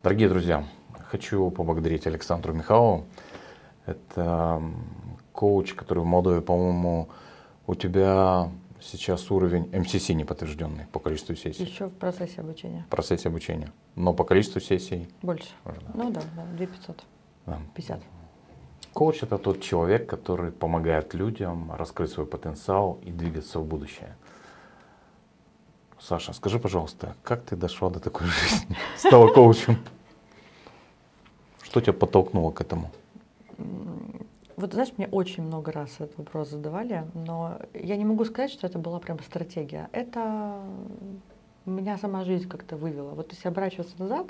[0.00, 0.64] Дорогие друзья,
[1.10, 3.06] хочу поблагодарить Александру Михайлову.
[3.84, 4.62] Это
[5.32, 7.08] коуч, который в Молдове, по-моему,
[7.66, 8.48] у тебя
[8.80, 11.64] сейчас уровень МСС не подтвержденный по количеству сессий.
[11.64, 12.84] Еще в процессе обучения.
[12.86, 13.72] В процессе обучения.
[13.96, 15.08] Но по количеству сессий?
[15.20, 15.48] Больше.
[15.94, 17.04] Ну да, да, 2500.
[17.46, 17.58] Да.
[17.74, 18.00] 50.
[18.92, 24.16] Коуч это тот человек, который помогает людям раскрыть свой потенциал и двигаться в будущее.
[26.00, 28.76] Саша, скажи, пожалуйста, как ты дошла до такой жизни?
[28.96, 29.78] Стала коучем?
[31.62, 32.90] Что тебя подтолкнуло к этому?
[34.56, 38.66] Вот знаешь, мне очень много раз этот вопрос задавали, но я не могу сказать, что
[38.66, 39.88] это была прям стратегия.
[39.92, 40.60] Это
[41.66, 43.10] меня сама жизнь как-то вывела.
[43.10, 44.28] Вот если оборачиваться назад,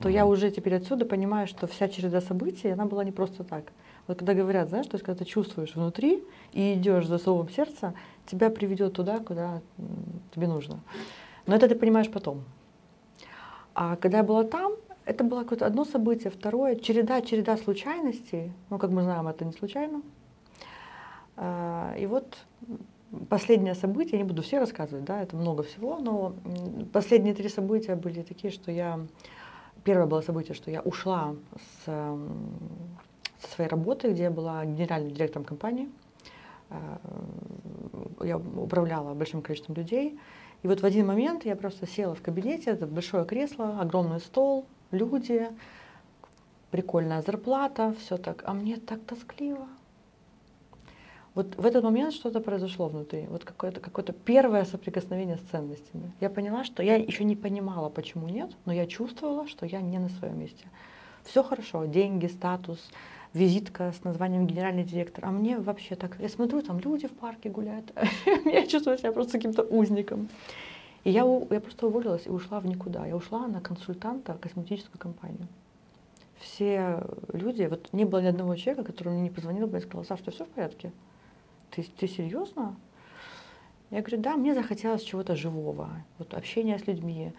[0.00, 3.44] то mm я уже теперь отсюда понимаю, что вся череда событий, она была не просто
[3.44, 3.72] так.
[4.06, 7.94] Вот когда говорят, знаешь, то есть когда ты чувствуешь внутри и идешь за словом сердца,
[8.26, 9.60] тебя приведет туда, куда
[10.34, 10.80] тебе нужно.
[11.46, 12.44] Но это ты понимаешь потом.
[13.74, 14.72] А когда я была там,
[15.04, 18.52] это было какое-то одно событие, второе, череда, череда случайностей.
[18.70, 20.02] Ну, как мы знаем, это не случайно.
[21.36, 22.38] А, и вот
[23.28, 26.34] последнее событие, я не буду все рассказывать, да, это много всего, но
[26.92, 29.00] последние три события были такие, что я...
[29.82, 31.34] Первое было событие, что я ушла
[31.84, 35.90] с, со своей работы, где я была генеральным директором компании.
[36.70, 37.00] А,
[38.22, 40.18] я управляла большим количеством людей.
[40.62, 44.64] И вот в один момент я просто села в кабинете, это большое кресло, огромный стол,
[44.90, 45.48] люди,
[46.70, 49.68] прикольная зарплата, все так, а мне так тоскливо.
[51.34, 56.12] Вот в этот момент что-то произошло внутри, вот какое-то какое первое соприкосновение с ценностями.
[56.20, 59.98] Я поняла, что я еще не понимала, почему нет, но я чувствовала, что я не
[59.98, 60.64] на своем месте.
[61.24, 62.90] Все хорошо, деньги, статус,
[63.34, 65.26] визитка с названием генеральный директор.
[65.26, 67.92] А мне вообще так, я смотрю, там люди в парке гуляют,
[68.44, 70.28] я чувствую себя просто каким-то узником.
[71.02, 73.04] И я, я просто уволилась и ушла в никуда.
[73.06, 75.46] Я ушла на консультанта в косметическую компанию.
[76.38, 80.04] Все люди, вот не было ни одного человека, который мне не позвонил бы и сказал,
[80.04, 80.92] Саш, что все в порядке?
[81.70, 82.76] Ты, ты серьезно?
[83.90, 87.32] Я говорю, да, мне захотелось чего-то живого, вот общения с людьми.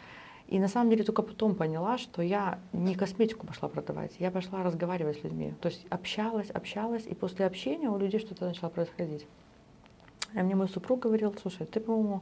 [0.47, 4.61] И на самом деле только потом поняла, что я не косметику пошла продавать, я пошла
[4.63, 5.55] разговаривать с людьми.
[5.59, 9.25] То есть общалась, общалась, и после общения у людей что-то начало происходить.
[10.35, 12.21] И мне мой супруг говорил, слушай, ты, по-моему,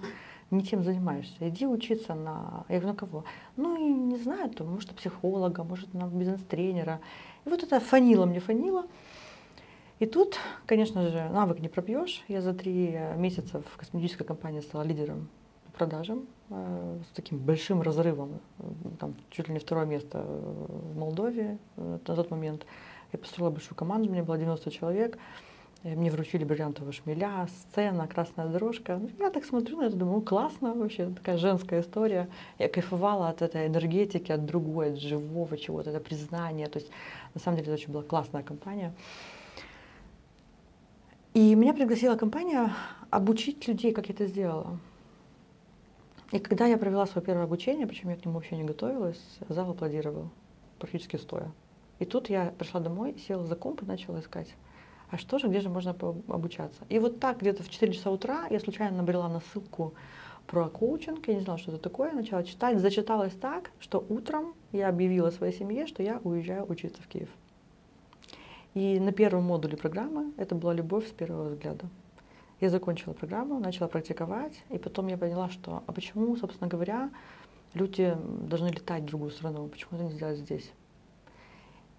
[0.51, 2.65] не тем занимаешься, иди учиться на...
[2.69, 3.23] Я говорю, на кого?
[3.57, 7.01] Ну, и не знаю, то, может, психолога, может, на бизнес-тренера.
[7.43, 8.85] И вот это фанило мне, фанило.
[9.99, 12.23] И тут, конечно же, навык не пропьешь.
[12.27, 15.29] Я за три месяца в косметической компании стала лидером
[15.73, 18.39] продажам э, с таким большим разрывом,
[18.99, 22.65] там чуть ли не второе место в Молдове э, на тот момент.
[23.11, 25.17] Я построила большую команду, у меня было 90 человек.
[25.83, 28.97] Мне вручили бриллиантовые шмеля, сцена, красная дорожка.
[28.97, 32.29] Ну, я так смотрю на это, думаю, классно вообще, такая женская история.
[32.57, 36.67] Я кайфовала от этой энергетики, от другой, от живого чего-то, это признание.
[36.67, 36.89] То есть,
[37.33, 38.93] на самом деле, это очень была классная компания.
[41.33, 42.71] И меня пригласила компания
[43.09, 44.79] обучить людей, как я это сделала.
[46.33, 49.71] И когда я провела свое первое обучение, причем я к нему вообще не готовилась, зал
[49.71, 50.29] аплодировал,
[50.79, 51.53] практически стоя.
[51.99, 54.53] И тут я пришла домой, села за комп и начала искать
[55.13, 56.81] а что же, где же можно обучаться.
[56.89, 59.93] И вот так где-то в 4 часа утра я случайно набрела на ссылку
[60.47, 64.89] про коучинг, я не знала, что это такое, начала читать, зачиталась так, что утром я
[64.89, 67.29] объявила своей семье, что я уезжаю учиться в Киев.
[68.73, 71.85] И на первом модуле программы это была любовь с первого взгляда.
[72.63, 77.09] Я закончила программу, начала практиковать, и потом я поняла, что, а почему, собственно говоря,
[77.73, 78.15] люди
[78.47, 80.71] должны летать в другую страну, почему это не сделать здесь?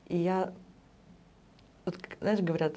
[0.06, 0.54] И я,
[1.84, 2.76] вот, знаешь, говорят,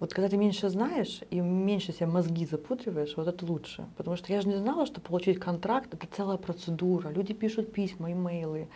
[0.00, 3.86] вот когда ты меньше знаешь и меньше себе мозги запутриваешь, вот это лучше.
[3.96, 7.10] Потому что я же не знала, что получить контракт— это целая процедура.
[7.10, 8.66] Люди пишут письма, имейлы,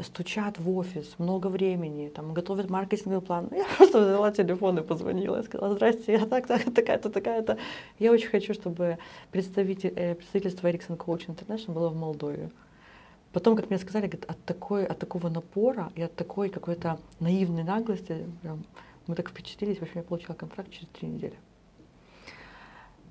[0.00, 3.48] стучат в офис, много времени, там, готовят маркетинговый план.
[3.52, 5.36] Я просто взяла телефон и позвонила.
[5.36, 7.58] Я сказала, здрасте, я так, так, такая-то, такая-то.
[7.98, 8.98] Я очень хочу, чтобы
[9.30, 12.50] представитель, э, представительство Ericsson Coach International было в Молдове.
[13.32, 18.26] Потом, как мне сказали, от, такой, от такого напора и от такой какой-то наивной наглости,
[18.42, 18.64] прям,
[19.06, 21.38] мы так впечатлились, в общем, я получила контракт через три недели.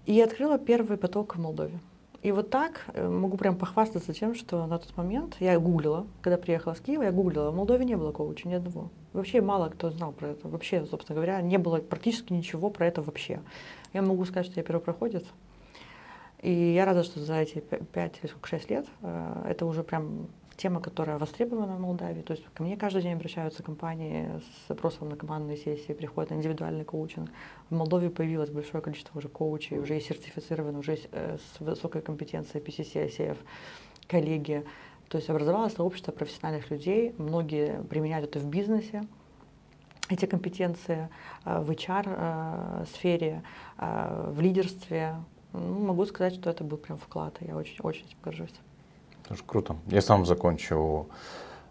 [0.05, 1.79] И открыла первый поток в Молдове.
[2.21, 6.37] И вот так э, могу прям похвастаться тем, что на тот момент я гуглила, когда
[6.37, 8.91] приехала с Киева, я гуглила, в Молдове не было коуча ни одного.
[9.13, 10.47] Вообще мало кто знал про это.
[10.47, 13.41] Вообще, собственно говоря, не было практически ничего про это вообще.
[13.93, 15.25] Я могу сказать, что я первопроходец.
[16.41, 20.27] И я рада, что за эти 5 или 6 лет э, это уже прям
[20.61, 22.21] тема, которая востребована в Молдавии.
[22.21, 26.35] То есть ко мне каждый день обращаются компании с запросом на командные сессии, приходят на
[26.35, 27.31] индивидуальный коучинг.
[27.69, 32.63] В Молдове появилось большое количество уже коучей, уже есть сертифицированы, уже э, с высокой компетенцией
[32.63, 33.37] PCC, ICF,
[34.07, 34.63] коллеги.
[35.09, 39.03] То есть образовалось сообщество профессиональных людей, многие применяют это в бизнесе,
[40.09, 41.09] эти компетенции
[41.43, 43.41] э, в HR-сфере,
[43.77, 45.15] э, в лидерстве.
[45.53, 48.05] Ну, могу сказать, что это был прям вклад, и я очень, очень
[49.31, 49.39] горжусь.
[49.39, 49.75] Тоже круто.
[49.87, 51.09] Я сам закончил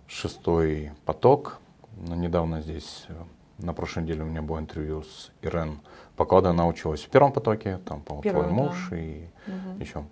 [0.06, 1.58] шестой поток.
[1.96, 3.06] Но недавно здесь,
[3.58, 5.80] на прошлой неделе у меня было интервью с Ирен
[6.16, 6.50] Покладой.
[6.50, 8.98] Она училась в первом потоке, там, по твой муж да.
[8.98, 9.80] и угу.
[9.80, 10.04] еще.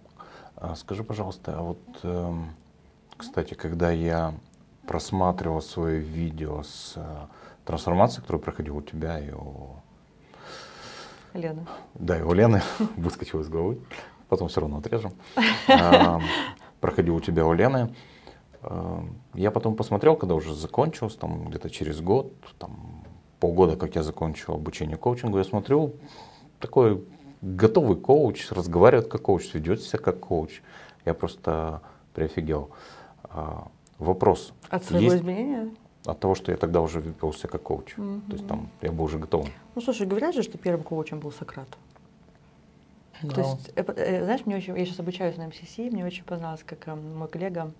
[0.56, 2.54] А, скажи, пожалуйста, а вот, эм,
[3.16, 4.34] кстати, когда я
[4.86, 6.96] просматривал свое видео с
[7.64, 9.76] трансформации, которую проходил у тебя и у...
[11.34, 11.66] Лены.
[11.94, 12.62] Да, и у Лены,
[12.96, 13.78] выскочил из головы,
[14.28, 15.12] потом все равно отрежем.
[16.80, 17.94] Проходил у тебя у Лены.
[19.34, 23.04] Я потом посмотрел, когда уже закончился, там где-то через год, там
[23.40, 25.94] полгода, как я закончил обучение коучингу, я смотрю,
[26.58, 27.04] такой
[27.40, 30.60] готовый коуч, разговаривает как коуч, ведет себя как коуч.
[31.04, 31.82] Я просто
[32.14, 32.70] прифигел.
[33.22, 34.52] А, вопрос.
[34.68, 35.16] От своего есть...
[35.22, 35.70] изменения?
[36.06, 37.94] от того, что я тогда уже вел себя как коуч.
[37.96, 38.30] Mm-hmm.
[38.30, 39.46] То есть там я был уже готов.
[39.74, 41.68] Ну, слушай, говорят же, что первым коучем был Сократ.
[43.22, 43.34] No.
[43.34, 46.62] То есть, э, э, знаешь, мне очень, я сейчас обучаюсь на МСС, мне очень понравилось,
[46.64, 47.72] как э, мой коллега,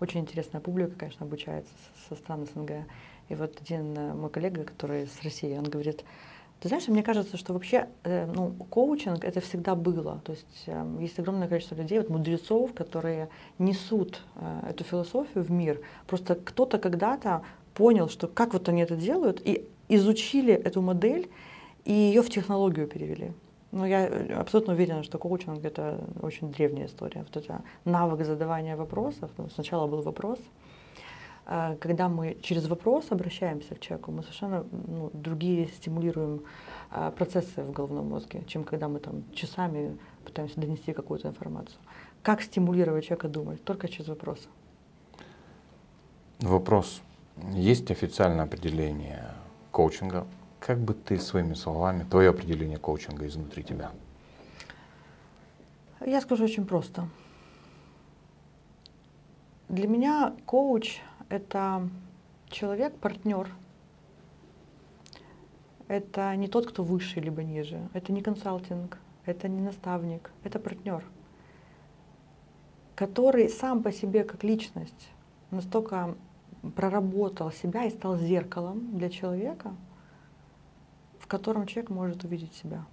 [0.00, 1.72] очень интересная публика, конечно, обучается
[2.08, 2.84] со стран СНГ.
[3.28, 6.04] И вот один мой коллега, который с России, он говорит,
[6.60, 10.20] ты знаешь, мне кажется, что вообще ну, коучинг это всегда было.
[10.24, 10.68] То есть
[11.00, 13.28] есть огромное количество людей, вот мудрецов, которые
[13.58, 14.22] несут
[14.68, 15.80] эту философию в мир.
[16.06, 17.42] Просто кто-то когда-то
[17.74, 21.28] понял, что как вот они это делают, и изучили эту модель,
[21.84, 23.32] и ее в технологию перевели.
[23.76, 24.06] Но я
[24.40, 27.24] абсолютно уверена, что коучинг это очень древняя история.
[27.24, 29.30] Вот это навык задавания вопросов.
[29.36, 30.38] Ну, сначала был вопрос,
[31.44, 36.42] а, когда мы через вопрос обращаемся к человеку, мы совершенно ну, другие стимулируем
[36.90, 41.78] а, процессы в головном мозге, чем когда мы там часами пытаемся донести какую-то информацию.
[42.22, 43.62] Как стимулировать человека думать?
[43.62, 44.48] Только через вопросы.
[46.40, 47.02] Вопрос.
[47.52, 49.34] Есть официальное определение
[49.70, 50.26] коучинга.
[50.60, 53.92] Как бы ты своими словами, твое определение коучинга изнутри тебя?
[56.04, 57.08] Я скажу очень просто.
[59.68, 61.88] Для меня коуч это
[62.48, 63.50] человек, партнер.
[65.88, 67.88] Это не тот, кто выше либо ниже.
[67.92, 71.04] Это не консалтинг, это не наставник, это партнер,
[72.94, 75.10] который сам по себе как личность
[75.50, 76.14] настолько
[76.74, 79.74] проработал себя и стал зеркалом для человека,
[81.26, 82.84] в котором человек может увидеть себя.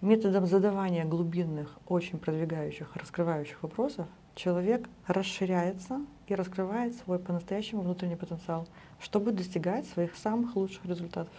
[0.00, 8.66] Методом задавания глубинных, очень продвигающих, раскрывающих вопросов человек расширяется и раскрывает свой по-настоящему внутренний потенциал,
[8.98, 11.32] чтобы достигать своих самых лучших результатов.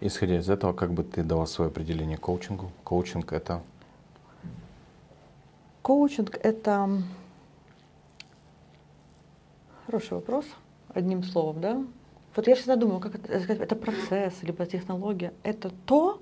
[0.00, 2.72] Исходя из этого, как бы ты дала свое определение коучингу?
[2.82, 3.62] Коучинг это?
[5.82, 7.02] Коучинг это
[9.86, 10.44] хороший вопрос,
[10.92, 11.84] одним словом, да?
[12.36, 15.32] Вот я всегда думаю, как это, это процесс, либо технология.
[15.42, 16.20] Это то,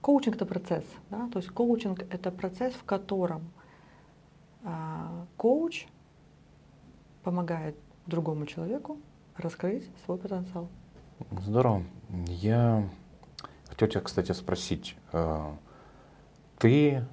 [0.00, 1.28] коучинг это процесс, да?
[1.32, 3.42] То есть коучинг это процесс, в котором
[4.64, 5.86] а, коуч
[7.22, 7.76] помогает
[8.06, 8.98] другому человеку
[9.36, 10.68] раскрыть свой потенциал.
[11.30, 11.84] Здорово.
[12.26, 12.88] Я
[13.68, 14.96] хотел тебя, кстати, спросить.
[15.12, 15.52] Э,
[16.58, 17.04] ты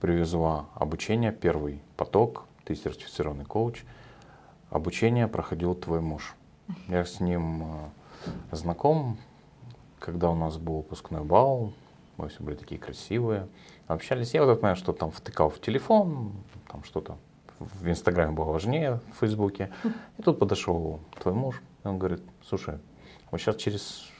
[0.00, 3.84] привезла обучение, первый поток, ты сертифицированный коуч.
[4.70, 6.35] Обучение проходил твой муж.
[6.88, 9.18] Я с ним э, знаком,
[9.98, 11.72] когда у нас был выпускной бал,
[12.16, 13.48] мы все были такие красивые.
[13.86, 14.34] Общались.
[14.34, 16.32] Я вот это, что там втыкал в телефон,
[16.70, 17.18] там что-то
[17.58, 19.70] в Инстаграме было важнее, в Фейсбуке.
[20.18, 22.78] И тут подошел твой муж, и он говорит, слушай,
[23.30, 24.10] вот сейчас через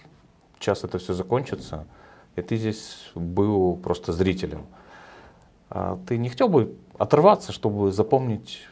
[0.58, 1.86] час это все закончится,
[2.34, 4.66] и ты здесь был просто зрителем.
[5.68, 8.66] А ты не хотел бы оторваться, чтобы запомнить,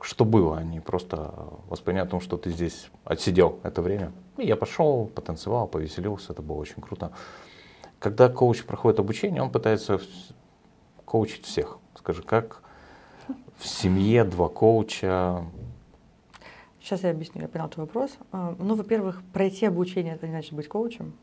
[0.00, 1.34] что было, а не просто
[1.68, 4.12] воспринять о том, что ты здесь отсидел это время.
[4.36, 7.12] И я пошел, потанцевал, повеселился, это было очень круто.
[7.98, 10.00] Когда коуч проходит обучение, он пытается
[11.04, 11.78] коучить всех.
[11.96, 12.62] Скажи, как
[13.56, 15.44] в семье два коуча?
[16.80, 18.16] Сейчас я объясню, я понял твой вопрос.
[18.30, 21.14] А, ну, во-первых, пройти обучение это не значит быть коучем.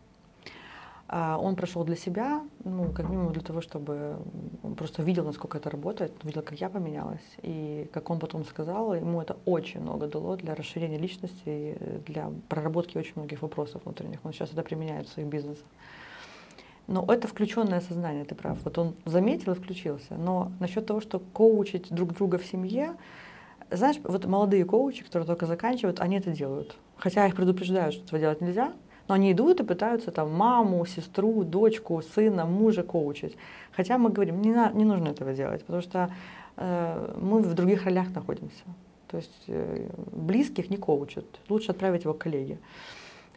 [1.08, 4.18] А, он прошел для себя, ну, как минимум для того, чтобы
[4.64, 7.22] он просто видел, насколько это работает, видел, как я поменялась.
[7.44, 12.98] И как он потом сказал, ему это очень много дало для расширения личности, для проработки
[12.98, 14.20] очень многих вопросов внутренних.
[14.24, 15.66] Он сейчас это применяет в своих бизнесах.
[16.88, 18.58] Но это включенное сознание, ты прав.
[18.64, 20.16] Вот он заметил и включился.
[20.16, 22.96] Но насчет того, что коучить друг друга в семье,
[23.72, 26.76] знаешь, вот молодые коучи, которые только заканчивают, они это делают.
[26.98, 28.74] Хотя их предупреждают, что этого делать нельзя,
[29.08, 33.38] но они идут и пытаются там маму, сестру, дочку, сына, мужа коучить.
[33.72, 36.10] Хотя мы говорим, не, на, не нужно этого делать, потому что
[36.58, 38.64] э, мы в других ролях находимся.
[39.08, 42.58] То есть э, близких не коучат, лучше отправить его к коллеге.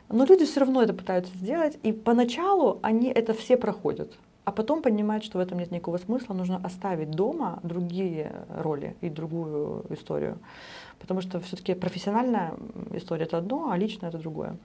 [0.09, 4.17] Но люди все равно это пытаются сделать, и поначалу они это все проходят,
[4.49, 9.11] а потом понимают, что в этом нет никакого смысла, нужно оставить дома другие роли и
[9.11, 10.39] другую историю.
[10.99, 12.55] Потому что все-таки профессиональная
[12.93, 14.57] история это одно, а личная это другое.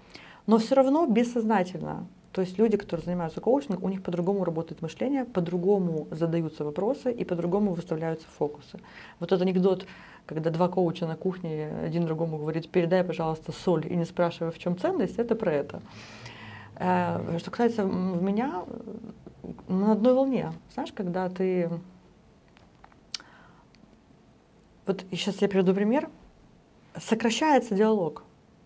[0.48, 2.08] Но все равно бессознательно.
[2.32, 7.24] То есть люди, которые занимаются коучингом, у них по-другому работает мышление, по-другому задаются вопросы и
[7.24, 8.80] по-другому выставляются фокусы.
[9.20, 9.86] Вот этот анекдот
[10.26, 14.60] когда два коуча на кухне один другому говорит, передай, пожалуйста, соль, и не спрашивая, в
[14.60, 15.82] чем ценность, это про это.
[16.76, 18.64] Э, что касается меня,
[19.68, 20.54] на одной волне.
[20.74, 21.70] Знаешь, когда ты...
[24.86, 26.10] Вот сейчас я приведу пример.
[26.98, 28.24] Сокращается диалог.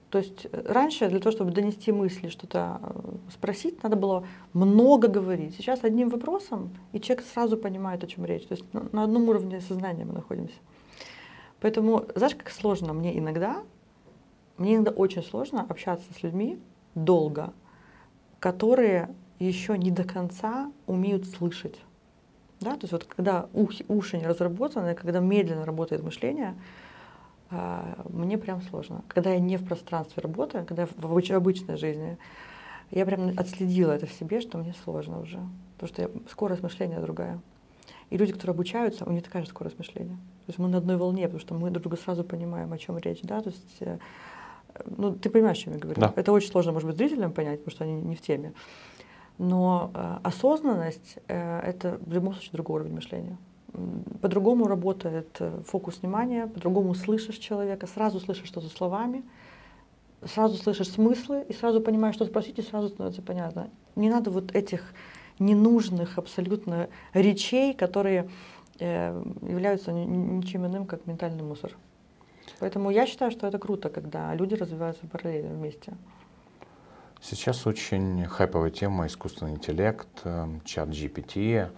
[0.09, 5.55] То есть раньше для того, чтобы донести мысли, что-то э, спросить, надо было много говорить.
[5.55, 8.45] Сейчас одним вопросом, и человек сразу понимает, о чем речь.
[8.47, 10.55] То есть на одном уровне сознания мы находимся.
[11.59, 13.63] Поэтому, знаешь, как сложно мне иногда,
[14.57, 16.59] мне иногда очень сложно общаться с людьми
[16.95, 17.53] долго,
[18.39, 19.09] которые
[19.39, 21.79] еще не до конца умеют слышать.
[22.59, 22.71] Да?
[22.71, 26.55] То есть вот когда ухи, уши не разработаны, когда медленно работает мышление,
[27.49, 29.03] мне прям сложно.
[29.07, 32.17] Когда я не в пространстве работаю, когда я в обычной жизни,
[32.91, 35.39] я прям отследила это в себе, что мне сложно уже.
[35.77, 37.39] Потому что я, скорость мышления другая.
[38.09, 40.15] И люди, которые обучаются, у них такая же скорость мышления.
[40.45, 42.97] То есть мы на одной волне, потому что мы друг друга сразу понимаем, о чем
[42.97, 43.19] речь.
[43.21, 43.41] Да?
[43.41, 43.97] То есть, э,
[44.85, 45.99] ну, ты понимаешь, о чем я говорю.
[45.99, 46.13] Да.
[46.15, 48.53] Это очень сложно, может быть, зрителям понять, потому что они не в теме.
[49.37, 53.37] Но э, осознанность э, это в любом случае другой уровень мышления.
[54.21, 59.23] По-другому работает э, фокус внимания, по-другому слышишь человека, сразу слышишь что-то словами,
[60.25, 63.69] сразу слышишь смыслы и сразу понимаешь, что спросить, и сразу становится понятно.
[63.95, 64.93] Не надо вот этих
[65.39, 68.29] ненужных абсолютно речей, которые
[68.79, 71.77] э, являются ничем иным, как ментальный мусор.
[72.59, 75.93] Поэтому я считаю, что это круто, когда люди развиваются параллельно вместе.
[77.21, 81.69] Сейчас очень хайповая тема искусственный интеллект, э, чат GPT.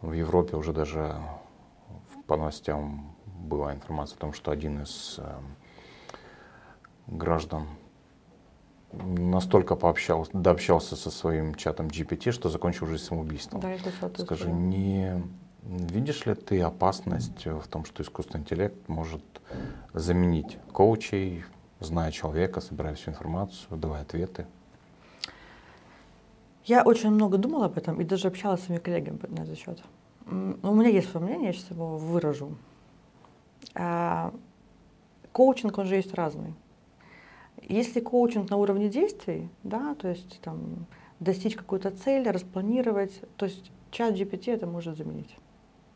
[0.00, 1.16] В Европе уже даже
[2.26, 5.38] по новостям была информация о том, что один из э,
[7.06, 7.66] граждан
[8.92, 13.60] настолько пообщался, дообщался со своим чатом GPT, что закончил жизнь самоубийством.
[13.60, 15.22] Да, это Скажи, не
[15.62, 19.22] видишь ли ты опасность в том, что искусственный интеллект может
[19.92, 21.44] заменить коучей,
[21.78, 24.46] зная человека, собирая всю информацию, давая ответы?
[26.64, 29.82] Я очень много думала об этом и даже общалась с своими коллегами на этот счет.
[30.26, 32.56] У меня есть свое мнение, я сейчас его выражу.
[33.74, 34.32] А,
[35.32, 36.54] коучинг, он же есть разный.
[37.62, 40.86] Если коучинг на уровне действий, да, то есть там
[41.18, 45.36] достичь какую-то цель, распланировать, то есть чат GPT это может заменить.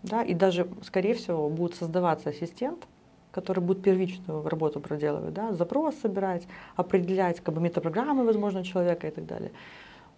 [0.02, 2.86] Да, и даже, скорее всего, будет создаваться ассистент,
[3.30, 9.10] который будет первичную работу проделывать, да, запрос собирать, определять как бы, метапрограммы, возможно, человека и
[9.10, 9.50] так далее.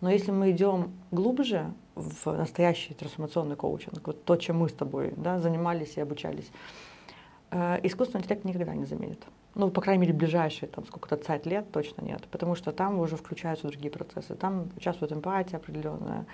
[0.01, 5.15] Но если мы идем глубже в настоящий трансформационный коучинг, вот то, чем мы с тобой
[5.17, 6.51] да, занимались и обучались,
[7.51, 9.25] э, искусственный интеллект никогда не заменит
[9.57, 13.17] ну, по крайней мере, ближайшие там сколько-то цать лет точно нет, потому что там уже
[13.17, 14.35] включаются другие процессы.
[14.35, 16.27] Там участвует эмпатия определенная,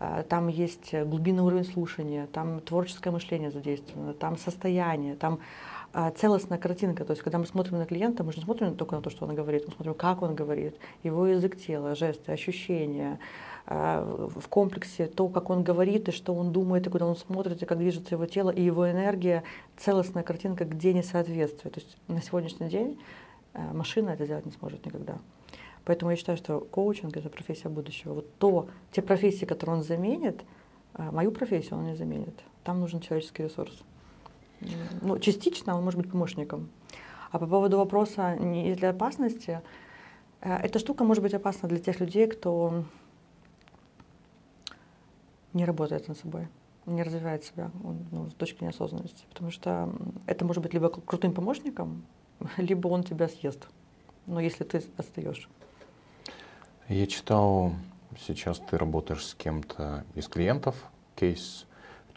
[0.00, 5.40] э, там есть глубинный уровень слушания, там творческое мышление задействовано, там состояние, там
[6.16, 7.04] целостная картинка.
[7.04, 9.26] То есть, когда мы смотрим на клиента, мы же не смотрим только на то, что
[9.26, 13.18] он говорит, мы смотрим, как он говорит, его язык тела, жесты, ощущения,
[13.66, 17.62] э, в комплексе то, как он говорит, и что он думает, и куда он смотрит,
[17.62, 19.42] и как движется его тело, и его энергия,
[19.76, 21.72] целостная картинка, где несоответствие.
[21.72, 23.00] То есть на сегодняшний день
[23.54, 25.18] э, машина это сделать не сможет никогда.
[25.84, 28.14] Поэтому я считаю, что коучинг это профессия будущего.
[28.14, 30.42] Вот то, те профессии, которые он заменит,
[30.96, 32.34] мою профессию он не заменит.
[32.64, 33.72] Там нужен человеческий ресурс.
[35.02, 36.68] Ну, частично он может быть помощником.
[37.30, 39.62] А по поводу вопроса, не ли опасности,
[40.40, 42.84] э, эта штука может быть опасна для тех людей, кто
[45.52, 46.48] не работает над собой,
[46.86, 47.70] не развивает себя
[48.10, 49.24] ну, с точки неосознанности.
[49.30, 49.92] Потому что
[50.26, 52.04] это может быть либо крутым помощником,
[52.56, 53.68] либо он тебя съест.
[54.26, 55.48] Но если ты отстаешь.
[56.88, 57.72] Я читал,
[58.18, 60.76] сейчас ты работаешь с кем-то из клиентов,
[61.14, 61.66] кейс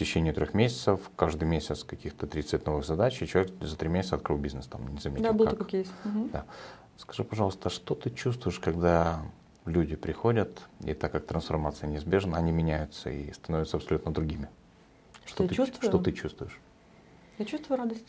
[0.04, 4.38] течение трех месяцев, каждый месяц каких-то 30 новых задач, и человек за три месяца открыл
[4.38, 5.58] бизнес, там, не заметил Да, был как.
[5.58, 5.88] такой кейс.
[6.06, 6.30] Угу.
[6.32, 6.46] Да.
[6.98, 9.22] Скажи, пожалуйста, что ты чувствуешь, когда
[9.66, 14.50] люди приходят, и так как трансформация неизбежна, они меняются и становятся абсолютно другими?
[15.26, 15.90] Что, что, ты, чувствую?
[15.90, 16.60] что ты чувствуешь?
[17.38, 18.08] Я чувствую радость.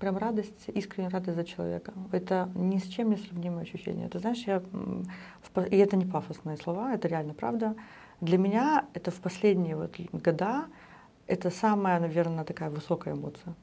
[0.00, 1.92] Прям радость, искренняя радость за человека.
[2.10, 4.08] Это ни с чем не сравнимое ощущение.
[4.08, 4.62] Ты знаешь, я,
[5.70, 7.76] и это не пафосные слова, это реально правда.
[8.20, 10.66] Для меня это в последние вот года
[11.26, 13.54] это самая, наверное, такая высокая эмоция.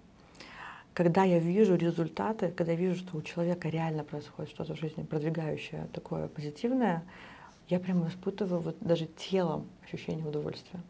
[0.94, 5.04] Когда я вижу результаты, когда я вижу, что у человека реально происходит что-то в жизни
[5.04, 7.04] продвигающее, такое позитивное,
[7.70, 10.82] я прямо испытываю вот даже телом ощущение удовольствия.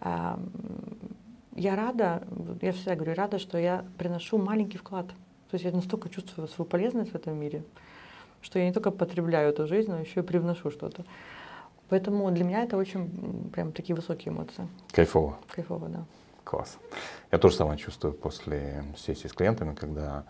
[0.00, 2.22] Я рада,
[2.62, 5.06] я всегда говорю, рада, что я приношу маленький вклад.
[5.50, 7.64] То есть я настолько чувствую свою полезность в этом мире,
[8.42, 11.04] что я не только потребляю эту жизнь, но еще и привношу что-то.
[11.88, 14.68] Поэтому для меня это очень прям такие высокие эмоции.
[14.92, 15.38] Кайфово.
[15.50, 16.04] Кайфово, да.
[16.44, 16.78] Класс.
[17.32, 20.24] Я тоже самое чувствую после сессии с клиентами, когда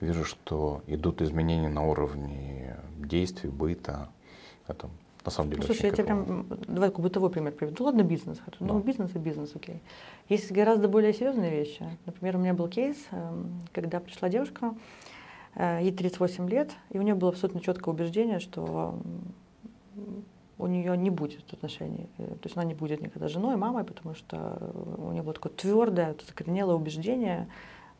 [0.00, 4.08] вижу, что идут изменения на уровне действий, быта.
[4.66, 4.88] Это
[5.24, 5.62] на самом деле.
[5.62, 7.84] Ну, слушай, я тебе прям давай такой бытовой пример приведу.
[7.84, 8.38] ладно, бизнес.
[8.46, 8.52] Да.
[8.60, 9.80] Ну, бизнес и бизнес, окей.
[10.28, 11.84] Есть гораздо более серьезные вещи.
[12.06, 14.74] Например, у меня был кейс, эм, когда пришла девушка,
[15.54, 18.98] э, ей 38 лет, и у нее было абсолютно четкое убеждение, что
[20.64, 22.08] у нее не будет отношений.
[22.18, 25.52] Э, то есть она не будет никогда женой, мамой, потому что у нее было такое
[25.52, 27.48] твердое, закоренелое убеждение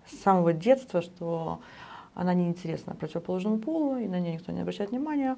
[0.07, 1.61] с самого детства, что
[2.15, 5.37] она неинтересна противоположному полу, и на нее никто не обращает внимания.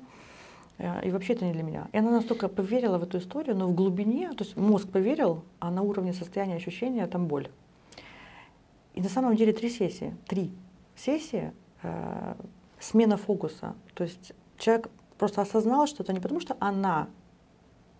[0.78, 1.88] Э, и вообще это не для меня.
[1.92, 5.70] И она настолько поверила в эту историю, но в глубине, то есть мозг поверил, а
[5.70, 7.48] на уровне состояния ощущения там боль.
[8.94, 10.52] И на самом деле три сессии, три
[10.94, 11.52] сессии,
[11.82, 12.34] э,
[12.78, 13.74] смена фокуса.
[13.94, 17.08] То есть человек просто осознал, что это не потому, что она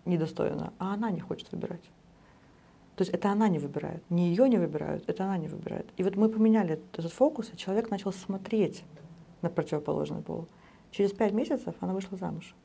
[0.05, 1.83] недостойна, а она не хочет выбирать.
[2.95, 5.87] То есть это она не выбирает, не ее не выбирают, это она не выбирает.
[5.97, 8.83] И вот мы поменяли этот фокус, и человек начал смотреть
[9.43, 10.47] на противоположный пол.
[10.89, 12.55] Через пять месяцев она вышла замуж.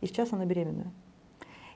[0.00, 0.92] И сейчас она беременная.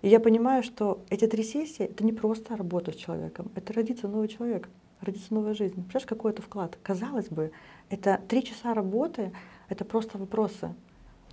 [0.03, 4.07] И я понимаю, что эти три сессии— это не просто работа с человеком, это родится
[4.07, 4.69] новый человек,
[5.01, 5.75] родится новая жизнь.
[5.75, 6.79] Представляешь, какой это вклад?
[6.83, 7.53] Казалось бы,
[7.89, 9.33] это три часа работы,
[9.69, 10.75] это просто вопросы.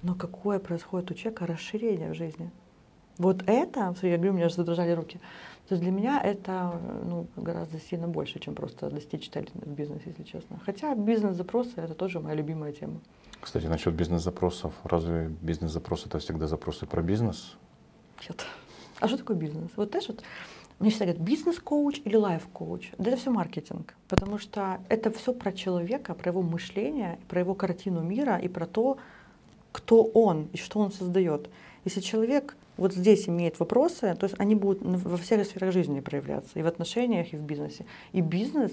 [0.04, 2.52] Но какое происходит у человека расширение в жизни?
[3.18, 5.20] Вот это, я говорю, у меня же задрожали руки.
[5.68, 10.04] То есть для меня это ну, гораздо сильно больше, чем просто достичь цели в бизнесе,
[10.08, 10.60] если честно.
[10.66, 13.00] Хотя бизнес-запросы— это тоже моя любимая тема.
[13.40, 14.74] Кстати, насчет бизнес-запросов.
[14.84, 17.58] Разве бизнес-запрос это всегда запросы про бизнес?
[18.28, 18.46] Нет.
[19.00, 19.72] А что такое бизнес?
[19.76, 20.24] Вот знаешь, вот
[20.80, 22.94] мне всегда говорят, бизнес-коуч или лайф-коуч.
[22.98, 23.94] Да это все маркетинг.
[24.08, 28.66] Потому что это все про человека, про его мышление, про его картину мира и про
[28.66, 28.98] то,
[29.72, 31.50] кто он и что он создает.
[31.86, 36.58] Если человек вот здесь имеет вопросы, то есть они будут во всех сферах жизни проявляться,
[36.58, 37.86] и в отношениях, и в бизнесе.
[38.12, 38.72] И бизнес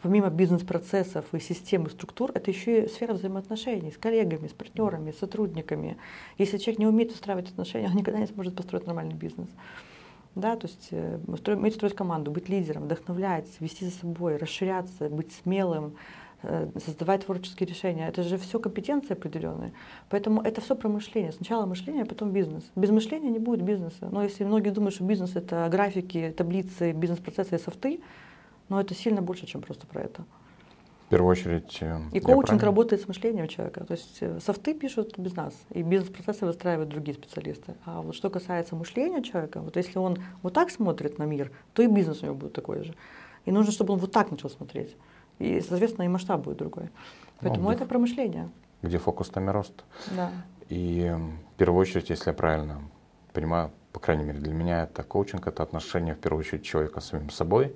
[0.00, 5.18] помимо бизнес-процессов и системы структур, это еще и сфера взаимоотношений с коллегами, с партнерами, с
[5.18, 5.96] сотрудниками.
[6.38, 9.48] Если человек не умеет устраивать отношения, он никогда не сможет построить нормальный бизнес.
[10.34, 15.30] Да, то есть э, уметь строить команду, быть лидером, вдохновлять, вести за собой, расширяться, быть
[15.42, 16.21] смелым, э,
[16.84, 18.08] создавать творческие решения.
[18.08, 19.72] Это же все компетенции определенные.
[20.10, 21.32] Поэтому это все про мышление.
[21.32, 22.64] Сначала мышление, а потом бизнес.
[22.76, 24.08] Без мышления не будет бизнеса.
[24.10, 28.00] Но если многие думают, что бизнес это графики, таблицы, бизнес-процессы и софты,
[28.68, 30.24] но это сильно больше, чем просто про это.
[31.06, 31.76] В первую очередь.
[31.82, 32.66] Э, и коучинг правильно...
[32.66, 33.84] работает с мышлением человека.
[33.84, 37.74] То есть э, софты пишут без нас, и бизнес-процессы выстраивают другие специалисты.
[37.84, 41.82] А вот что касается мышления человека, вот если он вот так смотрит на мир, то
[41.82, 42.94] и бизнес у него будет такой же.
[43.44, 44.96] И нужно, чтобы он вот так начал смотреть.
[45.38, 46.90] И, соответственно, и масштаб будет другой.
[47.40, 48.48] Поэтому ну, это про мышление.
[48.82, 49.84] Где фокус, там и рост.
[50.16, 50.30] Да.
[50.68, 51.14] И
[51.54, 52.80] в первую очередь, если я правильно
[53.32, 57.06] понимаю, по крайней мере для меня это коучинг, это отношение в первую очередь человека с
[57.06, 57.74] самим собой,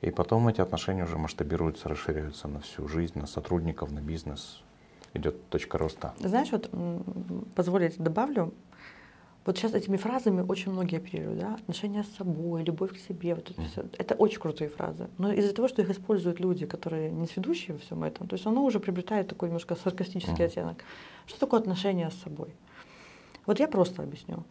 [0.00, 4.62] и потом эти отношения уже масштабируются, расширяются на всю жизнь, на сотрудников, на бизнес.
[5.14, 6.14] Идет точка роста.
[6.18, 6.70] Знаешь, вот
[7.54, 8.52] позволите добавлю,
[9.44, 13.50] вот сейчас этими фразами очень многие оперируют, да, отношения с собой, любовь к себе, вот
[13.50, 13.66] это mm.
[13.66, 13.84] все.
[13.98, 15.08] Это очень крутые фразы.
[15.18, 18.46] Но из-за того, что их используют люди, которые не сведущие во всем этом, то есть
[18.46, 20.46] оно уже приобретает такой немножко саркастический mm.
[20.46, 20.84] оттенок.
[21.26, 22.54] Что такое отношения с собой?
[23.46, 24.44] Вот я просто объясню.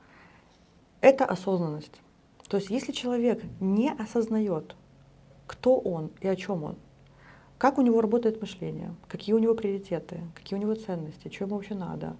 [0.99, 2.01] Это осознанность.
[2.49, 4.75] То есть если человек не осознает,
[5.47, 6.75] кто он и о чем он,
[7.57, 11.55] как у него работает мышление, какие у него приоритеты, какие у него ценности, что ему
[11.55, 12.17] вообще надо,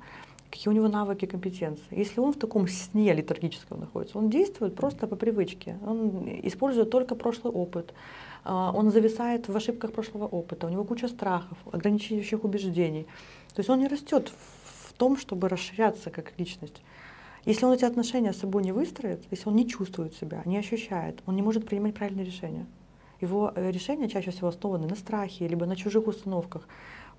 [0.51, 1.99] какие у него навыки, компетенции.
[1.99, 7.15] Если он в таком сне литургическом находится, он действует просто по привычке, он использует только
[7.15, 7.93] прошлый опыт,
[8.43, 13.07] а, он зависает в ошибках прошлого опыта, у него куча страхов, ограничивающих убеждений.
[13.55, 14.31] То есть он не растет
[14.85, 16.83] в том, чтобы расширяться как личность.
[17.45, 21.23] Если он эти отношения с собой не выстроит, если он не чувствует себя, не ощущает,
[21.25, 22.67] он не может принимать правильные решения
[23.21, 26.67] его э, решения чаще всего основаны на страхе, либо на чужих установках.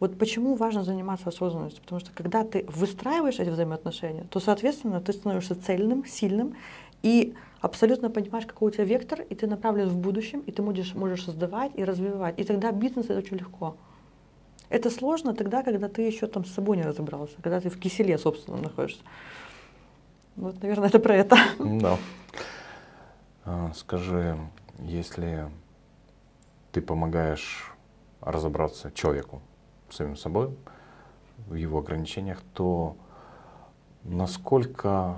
[0.01, 1.83] Вот почему важно заниматься осознанностью?
[1.83, 6.57] Потому что когда ты выстраиваешь эти взаимоотношения, то, соответственно, ты становишься цельным, сильным
[7.03, 10.95] и абсолютно понимаешь, какой у тебя вектор, и ты направлен в будущем, и ты можешь,
[10.95, 12.39] можешь создавать и развивать.
[12.39, 13.77] И тогда бизнес это очень легко.
[14.69, 18.19] Это сложно тогда, когда ты еще там с собой не разобрался, когда ты в киселе,
[18.19, 19.03] собственно, находишься.
[20.37, 21.37] Вот, наверное, это про это.
[21.59, 21.99] Да.
[23.45, 24.39] А, скажи,
[24.79, 25.51] если
[26.73, 27.71] ты помогаешь
[28.21, 29.43] разобраться человеку,
[29.93, 30.51] самим собой,
[31.47, 32.97] в его ограничениях, то
[34.05, 35.17] насколько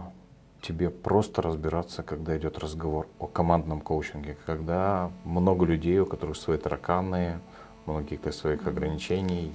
[0.60, 6.56] тебе просто разбираться, когда идет разговор о командном коучинге, когда много людей, у которых свои
[6.56, 7.40] тараканы,
[7.86, 9.52] много каких-то своих ограничений,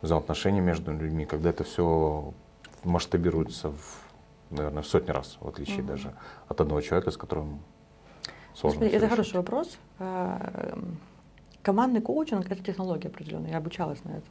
[0.00, 2.32] взаимоотношений между людьми, когда это все
[2.84, 4.00] масштабируется в,
[4.50, 5.86] наверное, в сотни раз, в отличие mm-hmm.
[5.86, 6.14] даже
[6.48, 7.60] от одного человека, с которым
[8.54, 8.84] сложно.
[8.84, 9.76] Это хороший вопрос.
[9.98, 10.78] А,
[11.62, 14.26] командный коучинг— это технология определенная, я обучалась на это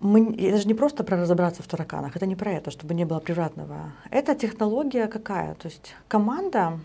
[0.00, 3.04] мы, это же не просто про разобраться в тараканах, это не про это, чтобы не
[3.04, 3.92] было превратного.
[4.10, 5.54] Это технология какая?
[5.54, 6.78] То есть команда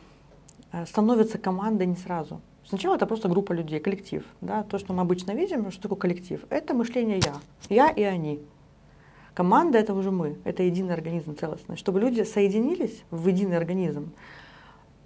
[0.72, 2.41] э, становится командой не сразу.
[2.65, 4.24] Сначала это просто группа людей, коллектив.
[4.41, 4.63] Да?
[4.63, 7.34] То, что мы обычно видим, что такое коллектив, это мышление я.
[7.69, 8.39] Я и они.
[9.34, 11.78] Команда это уже мы, это единый организм целостный.
[11.78, 14.12] Чтобы люди соединились в единый организм,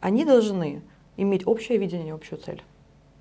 [0.02, 0.82] они должны
[1.18, 2.62] иметь общее видение, общую цель.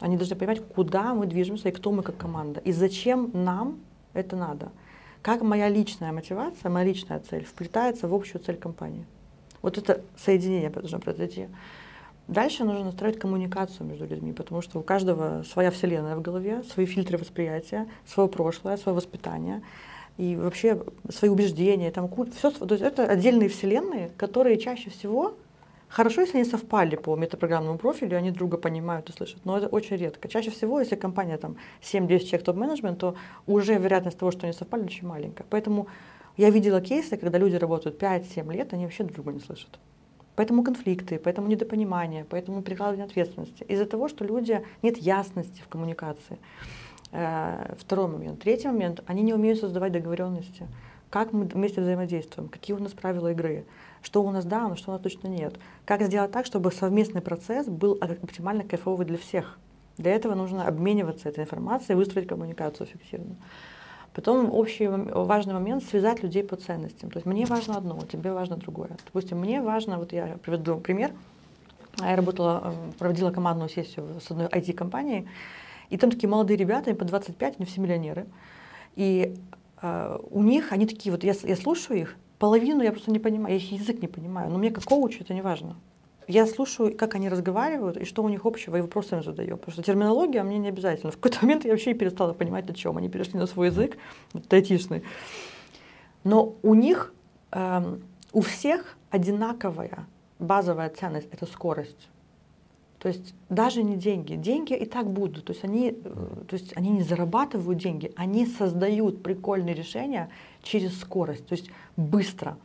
[0.00, 2.60] Они должны понимать, куда мы движемся и кто мы как команда.
[2.60, 3.78] И зачем нам
[4.14, 4.70] это надо
[5.22, 9.06] как моя личная мотивация, моя личная цель вплетается в общую цель компании.
[9.62, 11.48] Вот это соединение должно произойти.
[12.26, 16.86] Дальше нужно настроить коммуникацию между людьми, потому что у каждого своя вселенная в голове, свои
[16.86, 19.62] фильтры восприятия, свое прошлое, свое воспитание
[20.18, 25.34] и вообще свои убеждения, там, все, то есть это отдельные вселенные, которые чаще всего
[25.92, 29.96] Хорошо, если они совпали по метапрограммному профилю, они друга понимают и слышат, но это очень
[29.96, 30.26] редко.
[30.26, 33.14] Чаще всего, если компания там 7-10 человек топ-менеджмент, то
[33.46, 35.44] уже вероятность того, что они совпали, очень маленькая.
[35.50, 35.88] Поэтому
[36.38, 39.78] я видела кейсы, когда люди работают 5-7 лет, они вообще друг друга не слышат.
[40.34, 43.62] Поэтому конфликты, поэтому недопонимание, поэтому перекладывание ответственности.
[43.64, 46.38] Из-за того, что люди нет ясности в коммуникации.
[47.10, 48.40] Э, второй момент.
[48.40, 49.04] Третий момент.
[49.06, 50.66] Они не умеют создавать договоренности.
[51.10, 53.66] Как мы вместе взаимодействуем, какие у нас правила игры
[54.02, 55.58] что у нас да, но что у нас точно нет.
[55.84, 59.58] Как сделать так, чтобы совместный процесс был оптимально кайфовый для всех.
[59.98, 63.36] Для этого нужно обмениваться этой информацией, выстроить коммуникацию эффективно.
[64.14, 67.10] Потом общий важный момент— связать людей по ценностям.
[67.10, 68.90] То есть мне важно одно, тебе важно другое.
[69.06, 71.12] Допустим, мне важно, вот я приведу пример.
[71.98, 75.28] Я работала, э, проводила командную сессию с одной IT-компанией,
[75.90, 78.26] и там такие молодые ребята, им по 25, они все миллионеры.
[78.96, 79.34] И
[79.82, 83.54] э, у них, они такие, вот я, я слушаю их, Половину я просто не понимаю,
[83.54, 85.76] я их язык не понимаю, но мне как коучу это не важно.
[86.26, 89.56] Я слушаю, как они разговаривают и что у них общего, и вопросы им задаю.
[89.56, 91.12] Потому что терминология мне не обязательно.
[91.12, 92.96] В какой-то момент я вообще перестала понимать, о чем.
[92.96, 93.96] Они перешли на свой язык,
[94.32, 95.04] вот, айтишный.
[96.24, 97.14] Но у них,
[97.52, 98.02] эм,
[98.32, 100.08] у всех одинаковая
[100.40, 102.08] базовая ценность– это скорость.
[103.02, 104.36] То есть даже не деньги.
[104.36, 105.46] Деньги и так будут.
[105.46, 110.28] То есть они, э, то есть они не зарабатывают деньги, они создают прикольные решения
[110.62, 112.56] через скорость, то есть быстро.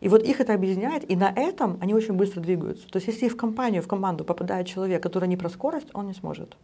[0.00, 2.88] И вот их это объединяет, и на этом они очень быстро двигаются.
[2.88, 6.14] То есть если в компанию, в команду попадает человек, который не про скорость, он не
[6.14, 6.56] сможет.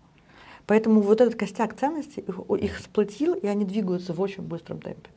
[0.67, 5.11] Поэтому вот этот костяк ценностей их, их сплотил, и они двигаются в очень быстром темпе.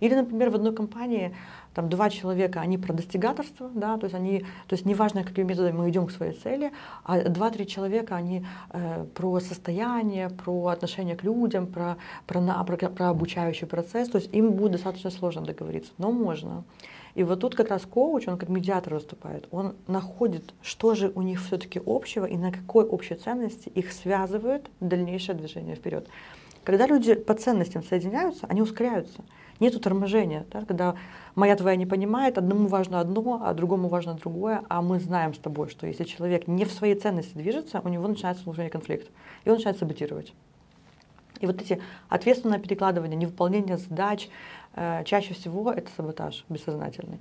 [0.00, 1.34] Или, например, в одной компании
[1.74, 5.76] там два человека, они про достигаторство, да, то есть они, то есть неважно, какими методами
[5.76, 6.72] мы идем к своей цели,
[7.04, 12.76] а два-три человека, они э, про состояние, про отношение к людям, про, про, на, про,
[12.88, 16.64] про обучающий процесс, то есть им будет достаточно сложно договориться, но можно.
[17.14, 21.22] И вот тут как раз коуч, он как медиатор выступает, он находит, что же у
[21.22, 26.08] них все-таки общего и на какой общей ценности их связывает дальнейшее движение вперед.
[26.62, 29.24] Когда люди по ценностям соединяются, они ускоряются.
[29.58, 30.96] Нету торможения, да, когда
[31.34, 35.38] моя твоя не понимает, одному важно одно, а другому важно другое, а мы знаем с
[35.38, 39.08] тобой, что если человек не в своей ценности движется, у него начинается внутренний конфликт,
[39.44, 40.34] и он начинает саботировать.
[41.40, 44.28] И вот эти ответственное перекладывание, невыполнение задач,
[44.74, 47.18] э, чаще всего это саботаж бессознательный.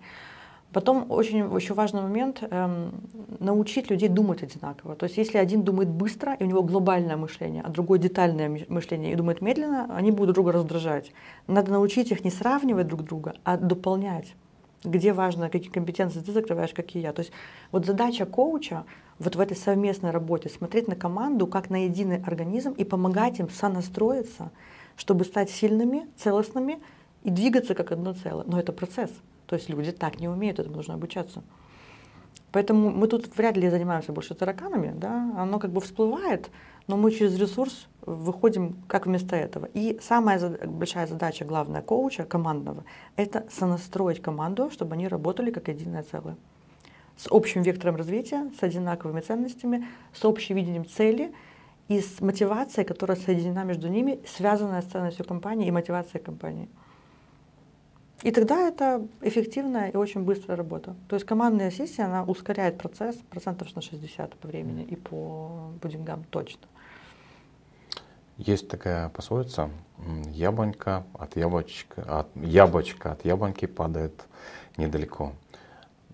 [0.76, 2.92] Потом очень еще важный момент эм,
[3.40, 4.98] научить людей думать одинаково.
[4.98, 9.14] То есть если один думает быстро, и у него глобальное мышление, а другой детальное мышление
[9.14, 11.14] и думает медленно, они будут друг друга раздражать.
[11.48, 14.36] Надо научить их не сравнивать друг друга, а дополнять.
[14.84, 17.14] Где важно, какие компетенции ты закрываешь, какие я.
[17.14, 17.32] То есть
[17.72, 18.84] вот задача коуча
[19.18, 23.50] вот в этой совместной работе смотреть на команду как на единый организм и помогать им
[23.50, 24.52] сонастроиться,
[24.98, 26.80] чтобы стать сильными, целостными
[27.24, 28.44] и двигаться как одно целое.
[28.46, 29.12] Но это процесс.
[29.48, 31.44] То есть люди так не умеют, этому нужно обучаться.
[32.52, 36.50] Поэтому мы тут вряд ли занимаемся больше тараканами, да, оно как бы всплывает,
[36.88, 39.68] но мы через ресурс выходим как вместо этого.
[39.74, 42.86] И самая большая задача, главная коуча, командного,
[43.18, 46.38] это сонастроить команду, чтобы они работали как единое целое.
[47.18, 51.34] С общим вектором развития, с одинаковыми ценностями, с общим видением цели
[51.90, 56.70] и с мотивацией, которая соединена между ними, связанная с ценностью компании и мотивацией компании.
[58.24, 60.96] И тогда это эффективная и очень быстрая работа.
[61.10, 65.88] То есть командная сессия, она ускоряет процесс процентов на 60 по времени и по, по
[65.88, 66.68] деньгам точно.
[68.38, 69.70] Есть такая пословица,
[70.32, 74.26] яблонька от яблочка, от яблочка от яблоньки падает
[74.76, 75.34] недалеко.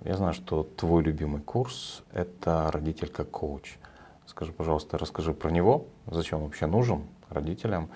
[0.03, 3.77] Я знаю, что твой любимый курс— это родитель как коуч.
[4.25, 7.89] Скажи, пожалуйста, расскажи про него, зачем он вообще нужен родителям,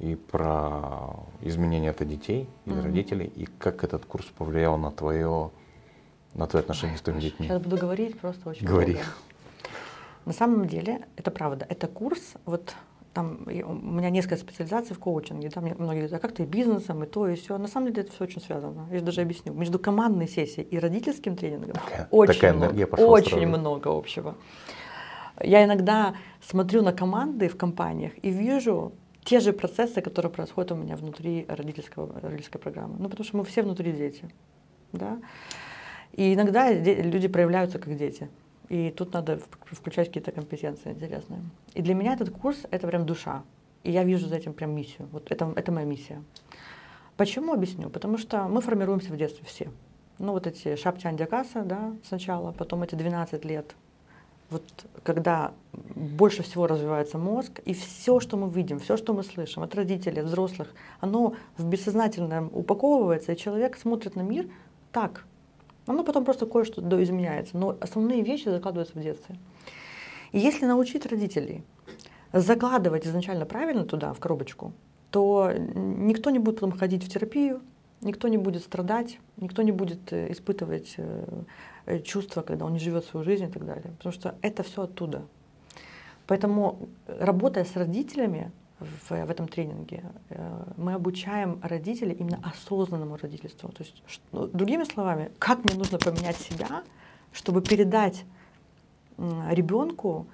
[0.00, 2.82] и про изменение это детей или mm-hmm.
[2.82, 5.50] родителей, и как этот курс повлиял на твое
[6.34, 7.46] на твои отношения с твоими детьми.
[7.46, 8.92] Сейчас буду говорить просто очень Говори.
[8.92, 9.06] Много.
[10.26, 11.66] На самом деле, это правда.
[11.68, 12.74] Это курс, вот
[13.12, 17.02] там у меня несколько специализаций в коучинге, мне многие говорят, а как ты и бизнесом,
[17.02, 17.58] и то, и все.
[17.58, 18.86] На самом деле это все очень связано.
[18.92, 19.52] Я даже объясню.
[19.52, 23.46] Между командной сессией и родительским тренингом такая, очень, такая много, очень сразу.
[23.46, 24.36] много общего.
[25.42, 28.92] Я иногда смотрю на команды в компаниях и вижу
[29.30, 32.96] те же процессы, которые происходят у меня внутри родительского, родительской программы.
[32.98, 34.24] Ну, потому что мы все внутри дети.
[34.92, 35.20] Да?
[36.10, 38.28] И иногда люди проявляются как дети.
[38.68, 39.40] И тут надо
[39.70, 41.42] включать какие-то компетенции интересные.
[41.74, 43.44] И для меня этот курс— это прям душа.
[43.84, 45.08] И я вижу за этим прям миссию.
[45.12, 46.24] Вот это, это моя миссия.
[47.16, 47.88] Почему объясню?
[47.88, 49.70] Потому что мы формируемся в детстве все.
[50.18, 53.76] Ну вот эти шапти андиакаса, да, сначала, потом эти 12 лет.
[54.50, 54.64] Вот
[55.04, 59.74] когда больше всего развивается мозг, и все, что мы видим, все, что мы слышим от
[59.74, 64.48] родителей, взрослых, оно в бессознательном упаковывается, и человек смотрит на мир
[64.92, 65.24] так,
[65.86, 69.36] оно потом просто кое-что изменяется, но основные вещи закладываются в детстве.
[70.32, 71.62] И если научить родителей
[72.32, 74.72] закладывать изначально правильно туда, в коробочку,
[75.10, 77.60] то никто не будет потом ходить в терапию,
[78.00, 80.94] никто не будет страдать, никто не будет э, испытывать
[81.90, 83.92] э, чувства, когда он не живет свою жизнь и так далее.
[83.98, 85.22] Потому что это все оттуда.
[86.26, 90.02] Поэтому, работая с родителями, в, в этом тренинге.
[90.30, 93.68] Э, мы обучаем родителей именно осознанному родительству.
[93.70, 96.82] То есть, что, другими словами, как мне нужно поменять себя,
[97.32, 98.24] чтобы передать
[99.50, 100.26] ребенку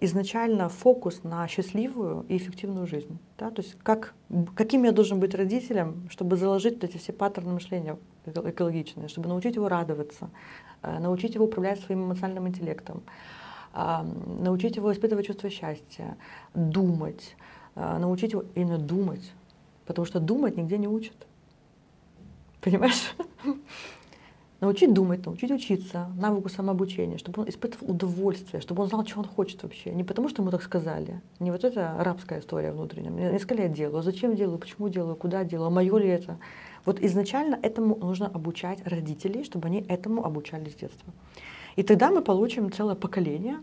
[0.00, 3.18] изначально фокус на счастливую и эффективную жизнь.
[3.38, 3.50] Да?
[3.50, 4.14] То есть как,
[4.54, 9.56] каким я должен быть родителем, чтобы заложить вот эти все паттерны мышления экологичные, чтобы научить
[9.56, 10.30] его радоваться,
[10.82, 13.02] э, научить его управлять своим эмоциональным интеллектом,
[13.72, 16.16] научить его испытывать чувство счастья,
[16.54, 17.36] думать,
[17.76, 19.32] а, научить его именно думать,
[19.86, 21.14] потому что думать нигде не учат.
[22.60, 23.14] Понимаешь?
[24.60, 29.26] Научить думать, научить учиться, навыку самообучения, чтобы он испытывал удовольствие, чтобы он знал, что он
[29.26, 29.90] хочет вообще.
[29.90, 33.32] Не потому, что ему так сказали, не вот эта арабская история внутренняя.
[33.32, 36.38] Не сказали, я делаю, зачем делаю, почему делаю, куда делаю, а мое ли это.
[36.84, 41.12] Вот изначально этому нужно обучать родителей, чтобы они этому обучали с детства.
[41.76, 43.56] И тогда мы получим целое поколение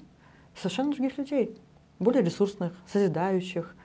[0.56, 1.56] совершенно других людей,
[2.00, 3.76] более ресурсных, созидающих,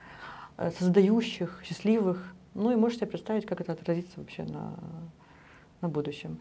[0.57, 2.33] Э, создающих, счастливых.
[2.53, 4.75] Ну и можете представить, как это отразится вообще на,
[5.81, 6.39] на будущем.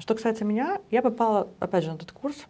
[0.00, 2.46] Что касается меня, я попала, опять же, на этот курс.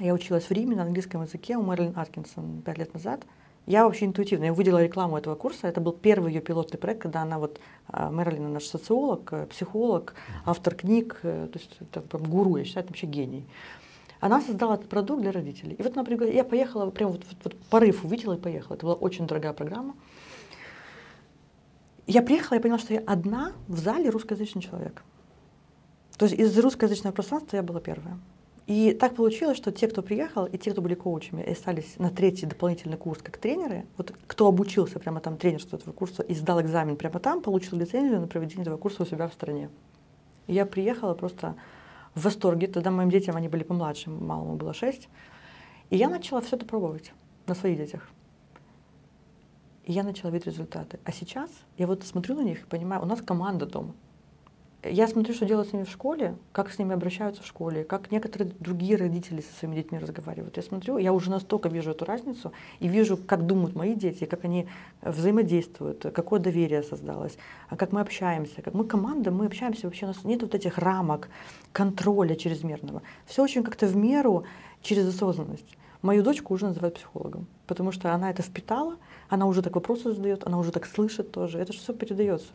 [0.00, 3.22] Я училась в Риме на английском языке у Мэрилин Аткинсон пять лет назад.
[3.66, 7.22] Я вообще интуитивно, я увидела рекламу этого курса, это был первый ее пилотный проект, когда
[7.22, 12.24] она вот, а, Мэрилин наш социолог, э, психолог, автор книг, э, то есть это прям
[12.24, 13.46] гуру, я считаю, это вообще гений.
[14.20, 15.76] Она создала этот продукт для родителей.
[15.76, 18.74] И вот, например, я поехала, прям вот, вот, вот порыв увидела и поехала.
[18.74, 19.94] Это была очень дорогая программа.
[22.06, 25.02] Я приехала, я поняла, что я одна в зале русскоязычный человек.
[26.16, 28.18] То есть из русскоязычного пространства я была первая.
[28.66, 32.10] И так получилось, что те, кто приехал, и те, кто были коучами, и остались на
[32.10, 36.62] третий дополнительный курс как тренеры, вот кто обучился прямо там тренерству этого курса и сдал
[36.62, 39.68] экзамен прямо там, получил лицензию на проведение этого курса у себя в стране.
[40.46, 41.56] И я приехала просто
[42.14, 42.68] в восторге.
[42.68, 45.08] Тогда моим детям, они были помладше, малому было шесть.
[45.90, 47.12] И я начала все это пробовать
[47.46, 48.08] на своих детях.
[49.84, 50.98] И я начала видеть результаты.
[51.04, 53.94] А сейчас я вот смотрю на них и понимаю, у нас команда дома.
[54.84, 58.10] Я смотрю, что делают с ними в школе, как с ними обращаются в школе, как
[58.10, 60.58] некоторые другие родители со своими детьми разговаривают.
[60.58, 64.44] Я смотрю, я уже настолько вижу эту разницу и вижу, как думают мои дети, как
[64.44, 64.68] они
[65.00, 67.38] взаимодействуют, какое доверие создалось,
[67.70, 70.76] а как мы общаемся, как мы команда, мы общаемся, вообще у нас нет вот этих
[70.76, 71.30] рамок,
[71.72, 73.00] контроля чрезмерного.
[73.24, 74.44] Все очень как-то в меру
[74.82, 75.78] через осознанность.
[76.02, 78.96] Мою дочку уже называют психологом, потому что она это впитала,
[79.30, 81.58] она уже так вопросы задает, она уже так слышит тоже.
[81.58, 82.52] Это же все передается.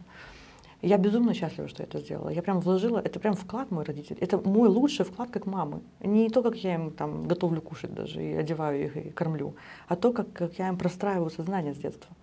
[0.81, 2.29] Я безумно счастлива, что я это сделала.
[2.29, 4.17] Я прям вложила, это прям вклад мой родитель.
[4.21, 5.81] Это мой лучший вклад как мамы.
[5.99, 9.55] Не то, как я им там готовлю кушать даже и одеваю их и кормлю,
[9.89, 12.15] а то, как, как я им простраиваю сознание с детства.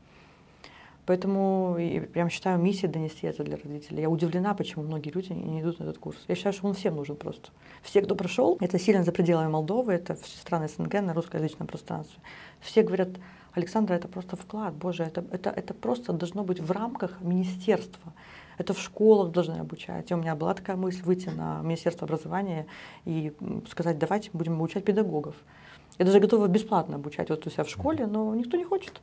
[1.05, 4.03] Поэтому я прям считаю миссией донести это для родителей.
[4.03, 6.17] Я удивлена, почему многие люди не идут на этот курс.
[6.27, 7.51] Я считаю, что он всем нужен просто.
[7.83, 12.19] Все, кто прошел, это сильно за пределами Молдовы, это все страны СНГ на русскоязычном пространстве.
[12.61, 13.11] Все говорят,
[13.53, 18.13] Александра, это просто вклад, боже, это, это, это просто должно быть в рамках министерства.
[18.59, 20.11] Это в школах должны обучать.
[20.11, 22.67] И у меня была такая мысль выйти на Министерство образования
[23.05, 23.33] и
[23.71, 25.35] сказать, давайте будем обучать педагогов.
[25.99, 29.01] Я даже готова бесплатно обучать вот у себя в школе, но никто не хочет.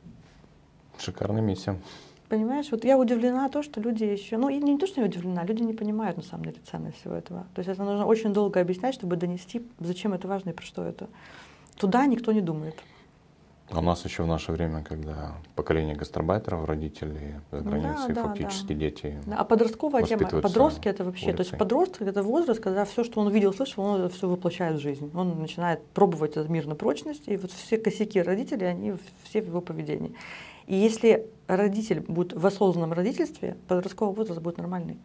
[0.98, 1.80] Шикарная миссия.
[2.28, 5.44] Понимаешь, вот я удивлена то, что люди еще, ну, я не то, что я удивлена,
[5.44, 7.46] люди не понимают на самом деле ценность всего этого.
[7.54, 10.82] То есть это нужно очень долго объяснять, чтобы донести, зачем это важно и про что
[10.82, 11.08] это.
[11.76, 12.76] Туда никто не думает.
[13.70, 18.28] А у нас еще в наше время, когда поколение гастарбайтеров, родители за границей, Да, да,
[18.28, 18.74] фактически да.
[18.74, 19.18] дети.
[19.34, 21.58] А подростковая тема, подростки это вообще, то есть улицей.
[21.58, 25.10] подросток это возраст, когда все, что он видел, слышал, он это все воплощает в жизнь.
[25.14, 29.46] Он начинает пробовать этот мир на прочность, и вот все косяки родителей, они все в
[29.46, 30.14] его поведении.
[30.66, 34.98] И если родитель будет в осознанном родительстве, подростковый возраст будет нормальный.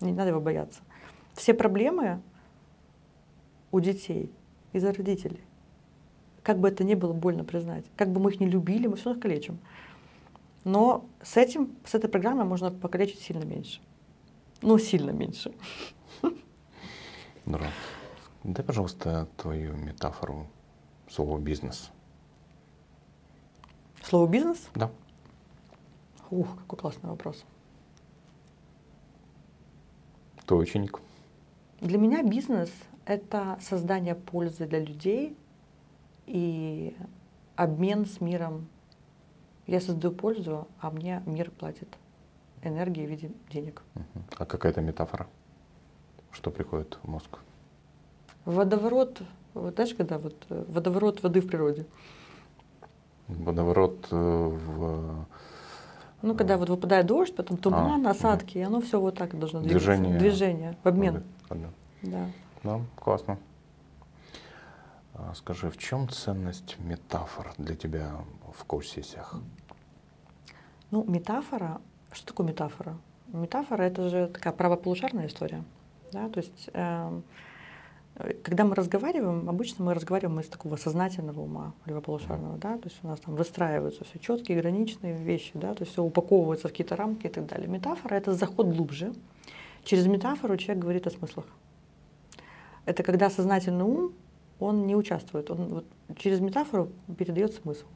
[0.00, 0.80] Не надо его бояться.
[1.34, 2.20] Все проблемы
[3.70, 4.30] у детей
[4.72, 5.40] из-за родителей.
[6.42, 9.06] Как бы это ни было больно признать, как бы мы их не любили, мы все
[9.06, 9.58] равно их калечим.
[10.64, 13.80] Но с этим, с этой программой можно покалечить сильно меньше.
[14.60, 15.52] Ну, сильно меньше.
[17.46, 17.70] Здорово.
[18.44, 20.46] Дай, пожалуйста, твою метафору
[21.08, 21.90] слова бизнес.
[24.02, 24.68] Слово бизнес?
[24.74, 24.90] Да.
[26.30, 27.44] Ух, какой классный вопрос.
[30.46, 31.00] Твой ученик.
[31.80, 32.70] Для меня бизнес—
[33.04, 35.36] это создание пользы для людей
[36.26, 36.96] и
[37.56, 38.68] обмен с миром.
[39.66, 41.88] Я создаю пользу, а мне мир платит
[42.62, 43.82] энергией в виде денег.
[44.38, 45.26] А какая-то метафора?
[46.30, 47.38] Что приходит в мозг?
[48.44, 49.22] Водоворот,
[49.54, 51.86] вот знаешь, когда вот э, водоворот воды в природе.
[53.28, 55.26] Водоворот э, в
[56.22, 58.08] Ну, когда вот выпадает дождь, потом туман, мгм.
[58.08, 59.86] осадки, и оно все вот так должно двигаться.
[59.86, 60.18] Движение.
[60.18, 61.22] Движение, в обмен.
[61.48, 61.68] воды.
[62.02, 62.26] Да.
[62.64, 63.38] Да, классно.
[65.14, 68.12] А Скажи, в чем ценность метафор для тебя
[68.56, 69.36] в коуч-сессиях?
[70.90, 71.80] Ну, метафора.
[72.12, 72.96] Что такое метафора?
[73.28, 75.64] Метафора это же такая правополушарная история.
[76.12, 76.28] Да?
[76.28, 77.20] То есть, э,
[78.42, 83.08] когда мы разговариваем, обычно мы разговариваем из такого сознательного ума левополушарного, да, то есть у
[83.08, 87.26] нас там выстраиваются все четкие, граничные вещи, да, то есть все упаковывается в какие-то рамки
[87.26, 87.68] и так далее.
[87.68, 89.14] Метафора это заход глубже.
[89.84, 91.46] Через метафору человек говорит о смыслах.
[92.84, 94.12] Это когда сознательный ум,
[94.62, 95.84] он не участвует, он вот
[96.16, 97.86] через метафору передает смысл.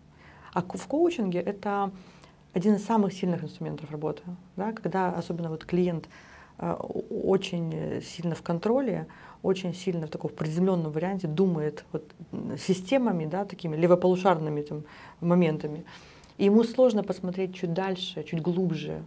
[0.52, 1.90] А в коучинге это
[2.52, 4.22] один из самых сильных инструментов работы,
[4.56, 6.08] да, когда особенно вот клиент
[6.58, 9.06] э, очень сильно в контроле,
[9.42, 12.04] очень сильно в таком приземленном варианте думает вот,
[12.58, 14.84] системами, да, такими левополушарными там,
[15.20, 15.84] моментами.
[16.38, 19.02] И ему сложно посмотреть чуть дальше, чуть глубже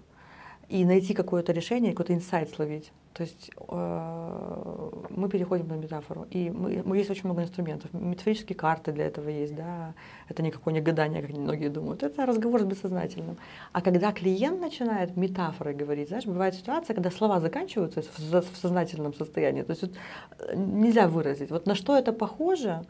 [0.70, 2.92] и найти какое-то решение, какой-то инсайт словить.
[3.14, 6.28] То есть э, мы переходим на метафору.
[6.30, 7.92] И мы, мы- есть очень много инструментов.
[7.94, 9.94] Метафорические карты для этого есть, да.
[10.30, 12.04] Это никакое не гадание, как многие думают.
[12.04, 13.38] Это разговор с бессознательным.
[13.74, 19.14] А когда клиент начинает метафорой говорить, знаешь, бывает ситуация, когда слова заканчиваются в, в сознательном
[19.14, 19.64] состоянии.
[19.64, 19.92] То есть вот,
[20.40, 21.50] э, нельзя выразить.
[21.50, 22.86] Вот на что это похоже,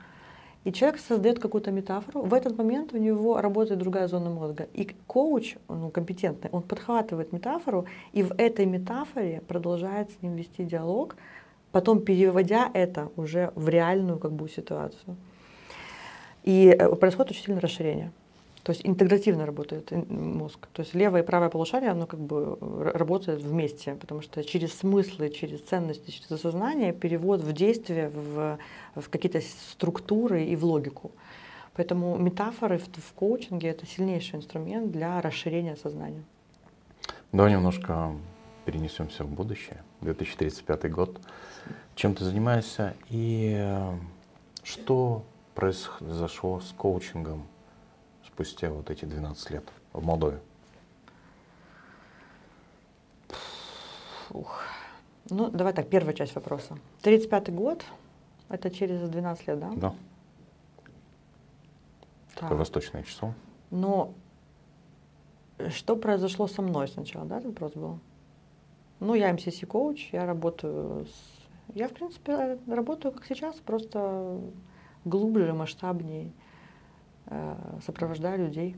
[0.65, 4.67] и человек создает какую-то метафору, в этот момент у него работает другая зона мозга.
[4.73, 10.65] И коуч, ну, компетентный, он подхватывает метафору, и в этой метафоре продолжает с ним вести
[10.65, 11.15] диалог,
[11.71, 15.15] потом переводя это уже в реальную как бы, ситуацию.
[16.43, 18.11] И э, происходит очень сильное расширение.
[18.69, 20.67] То есть интегративно работает мозг.
[20.73, 24.77] То есть левое и правое полушарие, оно как бы р- работает вместе, потому что через
[24.77, 28.59] смыслы, через ценности, через осознание перевод в действие, в,
[28.93, 31.09] в какие-то структуры и в логику.
[31.73, 36.23] Поэтому метафоры в, в коучинге это сильнейший инструмент для расширения сознания.
[37.31, 38.13] Давай немножко
[38.65, 39.81] перенесемся в будущее.
[40.01, 41.19] 2035 год.
[41.95, 43.97] Чем ты занимаешься и э,
[44.61, 45.23] что
[45.55, 47.47] произошло с коучингом
[48.39, 50.39] спустя вот эти 12 лет в Молдове?
[54.29, 54.61] Фух.
[55.29, 56.77] Ну, давай так, первая часть вопроса.
[57.01, 57.83] 35 год,
[58.47, 59.71] это через 12 лет, да?
[59.75, 59.93] Да,
[62.33, 62.59] такое Так.
[62.59, 63.33] восточное число.
[63.71, 64.13] Но
[65.69, 67.99] что произошло со мной сначала, да, этот вопрос был?
[69.01, 71.75] Ну, я MCC-коуч, я работаю с...
[71.75, 74.39] Я, в принципе, работаю как сейчас, просто
[75.03, 76.31] глубже, масштабнее,
[77.85, 78.75] сопровождаю людей.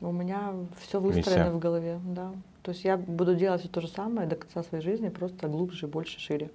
[0.00, 1.50] У меня все выстроено Миссия.
[1.50, 2.32] в голове, да.
[2.62, 5.86] То есть я буду делать все то же самое до конца своей жизни, просто глубже,
[5.86, 6.50] больше, шире.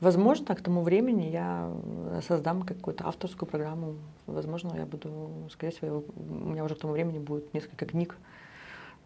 [0.00, 3.96] Возможно, к тому времени я э, создам какую-то авторскую программу.
[4.26, 8.16] Возможно, я буду, скорее всего, у меня уже к тому времени будет несколько книг,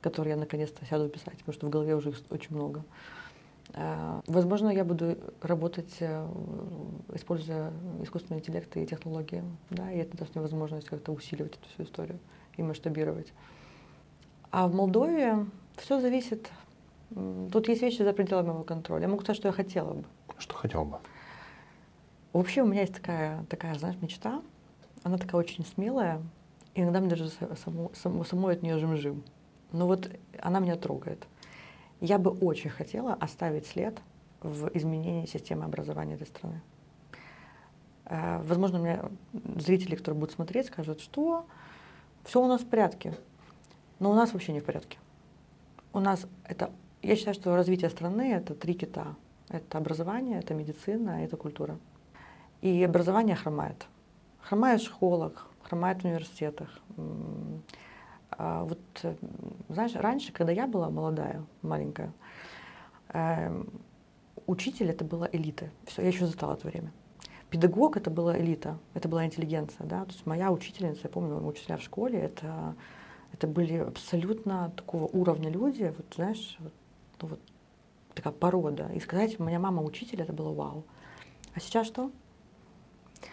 [0.00, 2.82] которые я наконец-то сяду писать, потому что в голове уже их очень много.
[3.76, 6.26] Э, Возможно, я буду работать, э,
[7.14, 7.72] используя
[8.02, 12.18] искусственный интеллект и технологии, да, и это даст мне возможность как-то усиливать эту всю историю
[12.56, 13.32] и масштабировать.
[14.50, 15.46] А в Молдове
[15.76, 16.50] все зависит.
[17.52, 19.02] Тут есть вещи за пределами моего контроля.
[19.02, 20.04] Я могу сказать, что я хотела бы.
[20.38, 20.98] Что хотел бы?
[22.32, 24.42] Вообще у меня есть такая, такая, знаешь, мечта.
[25.04, 26.20] Она такая очень смелая
[26.78, 27.28] Иногда мне даже
[27.64, 29.24] само, само, самой от нее жим-жим.
[29.72, 30.10] Но вот
[30.40, 31.26] она меня трогает.
[32.00, 34.00] Я бы очень хотела оставить след
[34.42, 36.60] в изменении системы образования этой страны.
[38.04, 39.00] Э, возможно, мне
[39.56, 41.46] зрители, которые будут смотреть, скажут, что
[42.24, 43.14] все у нас в порядке.
[43.98, 44.98] Но у нас вообще не в порядке.
[45.92, 46.70] У нас это,
[47.02, 49.14] я считаю, что развитие страны это три кита.
[49.48, 51.78] Это образование, это медицина, это культура.
[52.62, 53.86] И образование хромает.
[54.40, 56.68] Хромает в школах, хромает в университетах.
[58.38, 58.78] А вот,
[59.68, 62.12] знаешь, раньше, когда я была молодая, маленькая,
[63.08, 63.70] эм,
[64.46, 65.70] учитель это была элита.
[65.86, 66.92] Все, я еще застала это время.
[67.50, 69.86] Педагог это была элита, это была интеллигенция.
[69.86, 70.04] Да?
[70.04, 72.74] То есть моя учительница, я помню, учителя в школе, это,
[73.32, 76.72] это были абсолютно такого уровня люди, вот знаешь, вот,
[77.22, 77.40] ну, вот
[78.14, 78.90] такая порода.
[78.94, 80.84] И сказать, моя мама учитель, это было вау.
[81.54, 82.10] А сейчас что?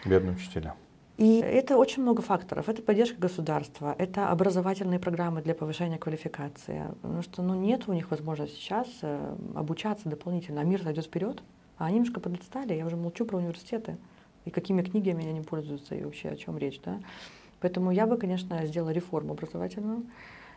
[0.06, 0.76] Бедные учителя.
[1.18, 2.70] И это очень много факторов.
[2.70, 6.86] Это поддержка государства, это образовательные программы для повышения квалификации.
[7.01, 10.61] Потому что ну, нет у них возможности сейчас э, обучаться дополнительно.
[10.61, 11.43] А мир зайдет вперед,
[11.78, 12.74] а они немножко подотстали.
[12.74, 13.97] Я уже молчу про университеты
[14.45, 16.82] и какими книгами они пользуются и вообще о чем речь.
[16.84, 16.99] Да?
[17.61, 20.03] Поэтому я бы, конечно, сделала реформу образовательную.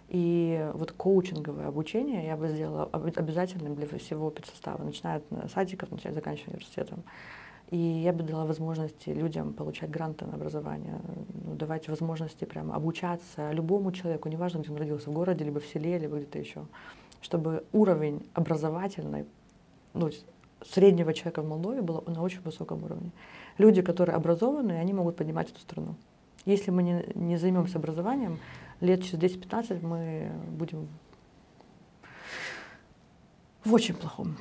[0.09, 6.14] И вот коучинговое обучение я бы сделала обязательным для всего педсостава, начиная от садиков, начиная
[6.14, 7.02] заканчивая университетом.
[7.70, 11.00] И я бы дала возможности людям получать гранты на образование,
[11.44, 15.66] ну, давать возможности прямо обучаться любому человеку, неважно, где он родился, в городе, либо в
[15.66, 16.66] селе, либо где-то еще,
[17.20, 19.26] чтобы уровень образовательный,
[19.94, 20.10] ну,
[20.64, 23.10] среднего человека в Молдове был на очень высоком уровне.
[23.58, 25.96] Люди, которые образованы, они могут поднимать эту страну.
[26.44, 28.38] Если мы не, не займемся образованием,
[28.80, 30.88] лет через 10-15 мы будем
[33.64, 34.36] в очень плохом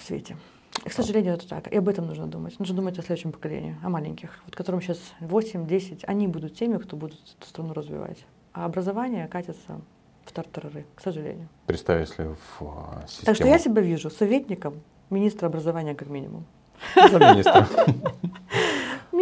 [0.00, 0.36] свете.
[0.84, 1.68] К сожалению, это так.
[1.68, 2.58] И об этом нужно думать.
[2.58, 6.04] Нужно думать о следующем поколении, о маленьких, вот которым сейчас 8-10.
[6.06, 8.24] Они будут теми, кто будет эту страну развивать.
[8.52, 9.80] А образование катится
[10.24, 11.48] в тартарары, к сожалению.
[11.66, 13.22] Представь, если в систему...
[13.22, 16.44] А, так что я себя вижу советником министра образования как минимум.
[16.94, 17.68] За министра.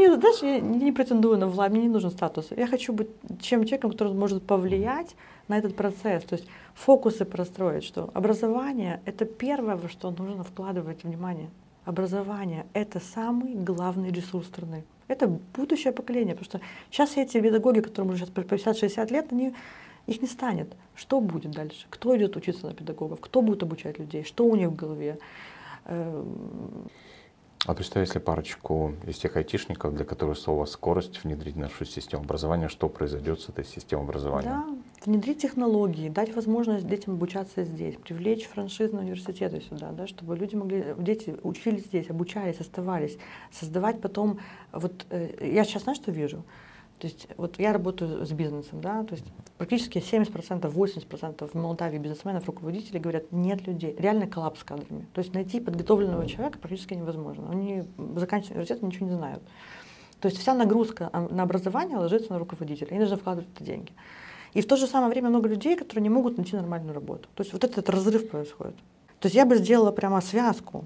[0.00, 2.48] Мне, знаешь, я не претендую на власть, мне не нужен статус.
[2.56, 3.08] Я хочу быть
[3.42, 5.14] чем человеком, который может повлиять
[5.46, 6.24] на этот процесс.
[6.24, 11.50] То есть фокусы простроить, что образование— это первое, во что нужно вкладывать внимание.
[11.84, 14.84] Образование— это самый главный ресурс страны.
[15.06, 19.54] Это будущее поколение, потому что сейчас эти педагоги, которым уже сейчас по 50-60 лет, они,
[20.06, 20.74] их не станет.
[20.94, 21.86] Что будет дальше?
[21.90, 23.20] Кто идет учиться на педагогов?
[23.20, 24.24] Кто будет обучать людей?
[24.24, 25.18] Что у них в голове?
[27.66, 32.24] А представь, если парочку из тех айтишников, для которых слово скорость внедрить в нашу систему
[32.24, 34.48] образования, что произойдет с этой системой образования?
[34.48, 34.66] Да,
[35.04, 40.94] внедрить технологии, дать возможность детям обучаться здесь, привлечь франшизные университеты сюда, да, чтобы люди могли,
[40.96, 43.18] дети учились здесь, обучались, оставались,
[43.52, 44.40] создавать потом,
[44.72, 46.42] вот э, я сейчас знаешь, что вижу?
[47.00, 49.24] То есть вот я работаю с бизнесом, да, то есть
[49.56, 55.06] практически 70%, 80% в Молдавии бизнесменов, руководителей говорят, нет людей, реально коллапс с кадрами.
[55.14, 57.48] То есть найти подготовленного человека практически невозможно.
[57.50, 57.84] Они
[58.16, 59.42] заканчивают университет, ничего не знают.
[60.20, 63.92] То есть вся нагрузка на образование ложится на руководителя, и нужно вкладывать эти деньги.
[64.52, 67.30] И в то же самое время много людей, которые не могут найти нормальную работу.
[67.34, 68.76] То есть вот этот разрыв происходит.
[69.20, 70.84] То есть я бы сделала прямо связку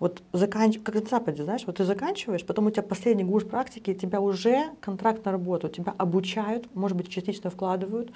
[0.00, 0.78] вот заканч...
[0.82, 4.70] как на Западе, знаешь, вот ты заканчиваешь, потом у тебя последний курс практики, тебя уже
[4.80, 8.10] контракт на работу, тебя обучают, может быть, частично вкладывают,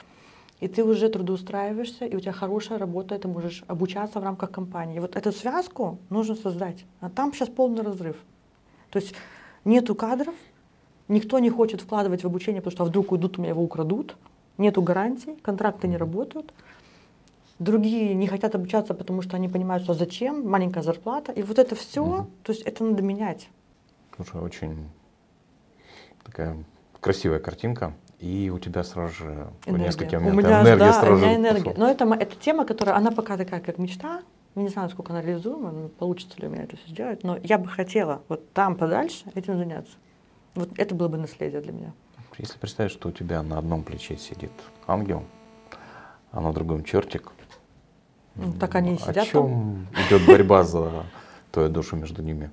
[0.60, 4.96] и ты уже трудоустраиваешься, и у тебя хорошая работа, ты можешь обучаться в рамках компании.
[4.96, 6.84] И вот эту связку нужно создать.
[7.00, 8.16] А там сейчас полный разрыв.
[8.90, 9.12] То есть
[9.64, 10.34] нету кадров,
[11.08, 14.16] никто не хочет вкладывать в обучение, потому что а вдруг уйдут, у меня его украдут,
[14.56, 16.52] нету гарантий, контракты не работают.
[17.62, 21.30] Другие не хотят обучаться, потому что они понимают, что зачем, маленькая зарплата.
[21.32, 22.30] И вот это все, угу.
[22.42, 23.48] то есть это надо менять.
[24.16, 24.88] Слушай, очень
[26.24, 26.56] такая
[27.00, 27.94] красивая картинка.
[28.18, 29.86] И у тебя сразу же энергия.
[29.86, 31.74] несколько моментов у меня, энергия да, сразу у меня энергия.
[31.76, 34.22] Но это, это тема, которая, она пока такая, как мечта.
[34.54, 37.24] Не знаю, сколько она реализуема, получится ли у меня это все сделать.
[37.24, 39.96] Но я бы хотела вот там подальше этим заняться.
[40.54, 41.92] Вот это было бы наследие для меня.
[42.38, 44.52] Если представить, что у тебя на одном плече сидит
[44.86, 45.24] ангел,
[46.30, 47.32] а на другом чертик,
[48.34, 49.16] ну, так они и сидят.
[49.18, 50.06] О чем там?
[50.06, 51.04] идет борьба за
[51.50, 52.50] твою душу между ними?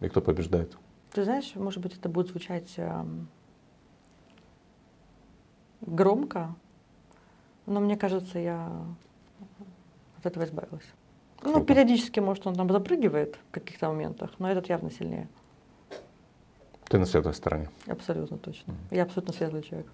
[0.00, 0.76] И кто побеждает?
[1.12, 3.04] Ты знаешь, может быть, это будет звучать э,
[5.82, 6.54] громко,
[7.66, 8.72] но мне кажется, я
[10.18, 10.86] от этого избавилась.
[11.42, 11.58] Ну, Круто.
[11.58, 15.28] Ну, периодически, может, он там запрыгивает в каких-то моментах, но этот явно сильнее.
[16.84, 17.68] Ты на светлой стороне?
[17.86, 18.72] Абсолютно точно.
[18.72, 18.96] Mm.
[18.96, 19.86] Я абсолютно светлый человек.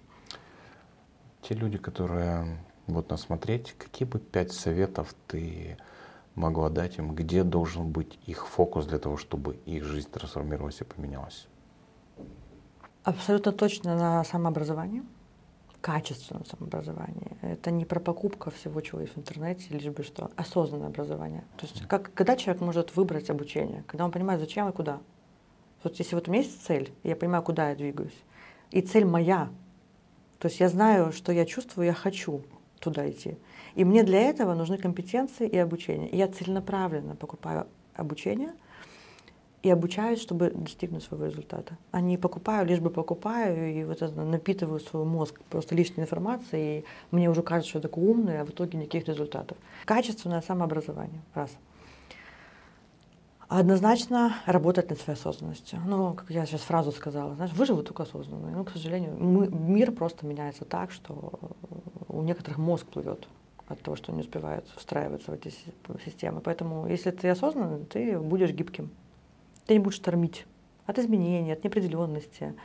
[1.41, 2.57] Те люди, которые
[2.93, 5.77] вот нас смотреть, какие бы пять советов ты
[6.35, 10.83] могла дать им, где должен быть их фокус для того, чтобы их жизнь трансформировалась и
[10.83, 11.47] поменялась?
[13.03, 15.03] Абсолютно точно на самообразование.
[15.81, 17.37] качественном самообразовании.
[17.41, 20.29] Это не про покупку всего, чего есть в интернете, лишь бы что.
[20.35, 21.43] Осознанное образование.
[21.57, 24.99] То есть как, когда человек может выбрать обучение, когда он понимает, зачем и куда.
[25.83, 28.23] Вот если вот у меня есть цель, я понимаю, куда я двигаюсь,
[28.71, 29.49] и цель моя,
[30.39, 32.43] то есть я знаю, что я чувствую, я хочу
[32.79, 33.37] туда идти.
[33.75, 36.09] И мне для этого нужны компетенции и обучение.
[36.11, 38.53] Я целенаправленно покупаю обучение
[39.61, 41.77] и обучаюсь, чтобы достигнуть своего результата.
[41.91, 46.79] А не покупаю, лишь бы покупаю, и вот это напитываю свой мозг просто лишней информацией,
[46.79, 49.57] и мне уже кажется, что я такой умный, а в итоге никаких результатов.
[49.85, 51.21] Качественное самообразование.
[51.33, 51.51] Раз.
[53.49, 55.79] Однозначно работать над своей осознанностью.
[55.85, 58.55] Ну, как я сейчас фразу сказала, знаешь, выживут только осознанные.
[58.55, 61.39] Ну, к сожалению, мы, мир просто меняется так, что
[62.19, 63.27] у некоторых мозг плывет
[63.67, 65.53] от того, что не успевают встраиваться в эти
[66.03, 66.41] системы.
[66.41, 68.89] Поэтому, если ты осознанный, ты будешь гибким.
[69.65, 70.45] Ты не будешь тормить
[70.85, 72.55] от изменений, от неопределенности.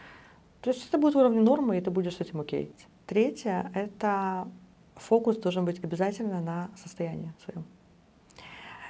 [0.63, 2.73] То есть это будет уровень нормы, и ты будешь с этим окей.
[3.07, 4.49] Третье— это
[4.97, 7.65] фокус должен быть обязательно на состоянии своем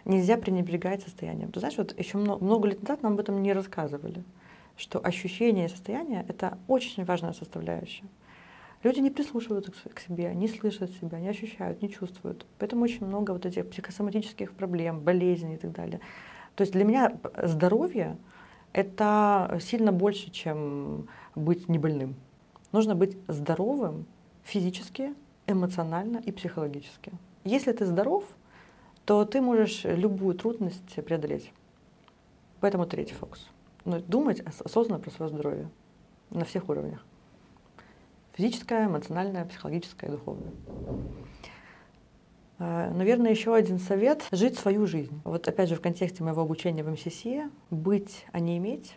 [0.04, 1.50] нельзя пренебрегать состоянием.
[1.50, 4.22] Ты знаешь, вот еще много, много лет назад нам об этом не рассказывали,
[4.76, 8.04] что ощущение состояния— это очень важная составляющая.
[8.84, 12.46] Люди не прислушиваются к себе, не слышат себя, не ощущают, не чувствуют.
[12.58, 16.00] Поэтому очень много вот этих психосоматических проблем, болезней и так далее.
[16.54, 18.16] То есть для меня здоровье—
[18.72, 22.14] это сильно больше, чем быть небольным.
[22.70, 24.06] Нужно быть здоровым
[24.44, 25.14] физически,
[25.48, 27.12] эмоционально и психологически.
[27.42, 28.24] Если ты здоров—
[29.04, 31.52] то ты можешь любую трудность преодолеть.
[32.60, 33.46] Поэтому третий фокус.
[33.84, 35.68] Но думать осознанно про свое здоровье
[36.30, 37.04] на всех уровнях.
[38.34, 40.52] Физическое, эмоциональное, психологическое, духовное.
[42.58, 45.20] А, наверное, еще один совет— жить свою жизнь.
[45.24, 47.24] Вот опять же в контексте моего обучения в МСС
[47.70, 48.96] быть, а не иметь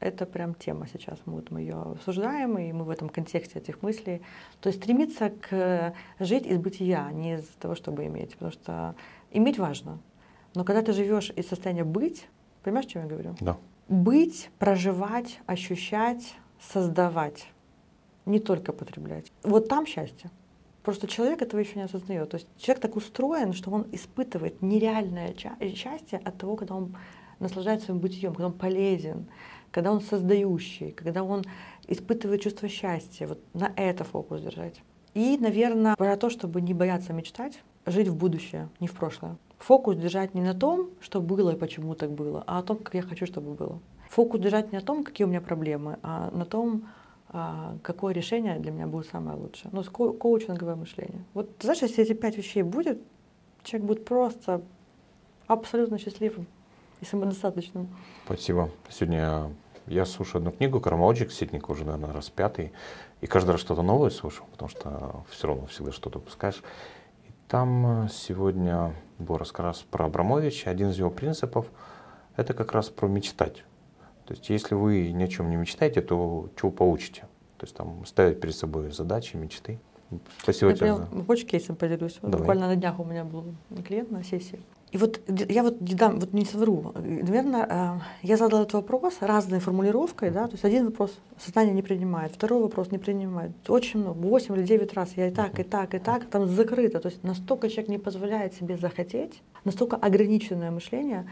[0.00, 1.18] это прям тема сейчас.
[1.26, 4.22] Мы, вот, мы ее обсуждаем, и мы в этом контексте этих мыслей.
[4.60, 8.32] То есть стремиться к жить из бытия, а не из того, чтобы иметь.
[8.32, 8.94] Потому что
[9.30, 9.98] иметь важно.
[10.54, 12.26] Но когда ты живешь из состояния быть,
[12.62, 13.36] понимаешь, о чем я говорю?
[13.40, 13.58] Да.
[13.88, 17.46] Быть, проживать, ощущать, создавать.
[18.26, 19.32] Не только потреблять.
[19.42, 20.30] Вот там счастье.
[20.82, 22.30] Просто человек этого еще не осознает.
[22.30, 25.34] То есть человек так устроен, что он испытывает нереальное
[25.74, 26.96] счастье от того, когда он
[27.38, 29.26] наслаждается своим бытием, когда он полезен,
[29.70, 31.44] когда он создающий, когда он
[31.86, 33.26] испытывает чувство счастья.
[33.26, 34.82] Вот на это фокус держать.
[35.14, 39.36] И, наверное, про то, чтобы не бояться мечтать, жить в будущее, не в прошлое.
[39.58, 42.94] Фокус держать не на том, что было и почему так было, а о том, как
[42.94, 43.80] я хочу, чтобы было.
[44.08, 46.88] Фокус держать не на том, какие у меня проблемы, а на том,
[47.82, 49.70] какое решение для меня будет самое лучшее.
[49.72, 51.24] Ну, ко- коучинговое мышление.
[51.34, 53.00] Вот знаешь, если эти пять вещей будет,
[53.62, 54.62] человек будет просто
[55.46, 56.46] абсолютно счастливым
[57.00, 57.88] и самодостаточным.
[58.24, 58.70] Спасибо.
[58.88, 59.50] Сегодня
[59.86, 62.72] я слушаю одну книгу «Кармалоджик» Ситника уже, наверное, раз пятый.
[63.20, 66.62] И каждый раз что-то новое слушаю, потому что все равно всегда что-то упускаешь.
[67.28, 70.70] И там э, сегодня был рассказ про Абрамовича.
[70.70, 71.66] Один из его принципов–
[72.36, 73.64] это как раз про мечтать.
[74.30, 77.22] То есть если вы ни о чем не мечтаете, то чего получите?
[77.56, 79.80] То есть там ставить перед собой задачи, мечты.
[80.40, 80.94] Спасибо тебе.
[80.94, 81.08] За...
[81.26, 82.16] Хочешь кейсом поделюсь?
[82.22, 83.44] Вот буквально на днях у меня был
[83.84, 84.60] клиент на сессии.
[84.92, 86.92] И вот я вот не дам, вот не совру.
[86.94, 91.82] Наверное, э, я задала этот вопрос разной формулировкой, да, то есть один вопрос сознание не
[91.82, 93.50] принимает, второй вопрос не принимает.
[93.68, 97.00] Очень много, 8 или 9 раз я и так, и так, и так, там закрыто.
[97.00, 101.26] То есть настолько человек не позволяет себе захотеть, настолько ограниченное мышление,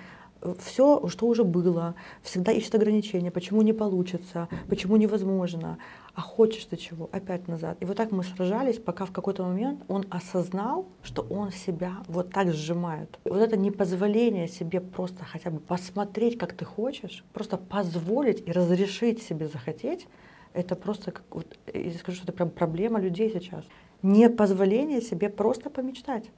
[0.58, 5.78] все, что уже было, всегда ищет ограничения, почему не получится, почему невозможно,
[6.14, 7.76] а хочешь ты чего, опять назад.
[7.80, 12.30] И вот так мы сражались, пока в какой-то момент он осознал, что он себя вот
[12.32, 13.18] так сжимает.
[13.24, 19.22] Вот это непозволение себе просто хотя бы посмотреть, как ты хочешь, просто позволить и разрешить
[19.22, 20.06] себе захотеть,
[20.54, 23.64] это просто, как, вот, я скажу, что это прям проблема людей сейчас.
[24.02, 26.30] Не позволение себе просто помечтать.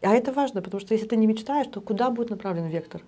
[0.00, 3.02] А это важно, потому что если ты не мечтаешь, то куда будет направлен вектор?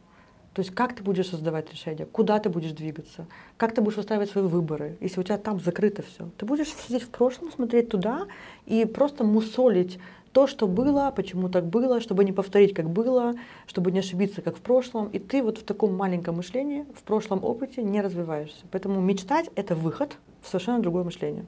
[0.55, 3.26] То есть как ты будешь создавать решения, куда ты будешь двигаться,
[3.57, 6.28] как ты будешь устраивать свои выборы, если у тебя там закрыто все.
[6.38, 8.26] Ты будешь сидеть в прошлом, смотреть туда
[8.66, 9.98] и просто мусолить
[10.32, 13.34] то, что было, почему так было, чтобы не повторить, как было,
[13.66, 15.09] чтобы не ошибиться, как в прошлом.
[15.09, 18.64] И ты вот в таком маленьком мышлении, в прошлом опыте не развиваешься.
[18.70, 21.46] Поэтому мечтать— это выход в совершенно другое мышление.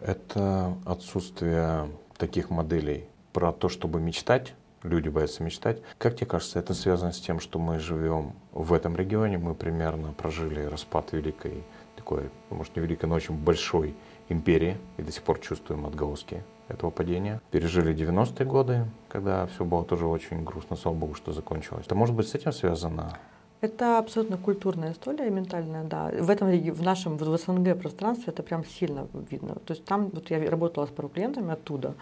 [0.00, 5.82] Это отсутствие таких моделей про то, чтобы мечтать, люди боятся мечтать.
[5.98, 10.12] Как тебе кажется, это связано с тем, что мы живем в этом регионе, мы примерно
[10.12, 11.64] прожили распад великой,
[11.96, 13.94] такой, может не великой, но очень большой
[14.28, 17.40] империи и до сих пор чувствуем отголоски этого падения.
[17.50, 21.86] Пережили 90-е годы, когда все было тоже очень грустно, слава богу, что закончилось.
[21.86, 23.18] Это может быть с этим связано?
[23.60, 26.12] Это абсолютно культурная история, ментальная, да.
[26.20, 29.56] В этом в нашем в СНГ пространстве это прям сильно видно.
[29.56, 31.94] То есть там вот я работала с пару клиентами оттуда,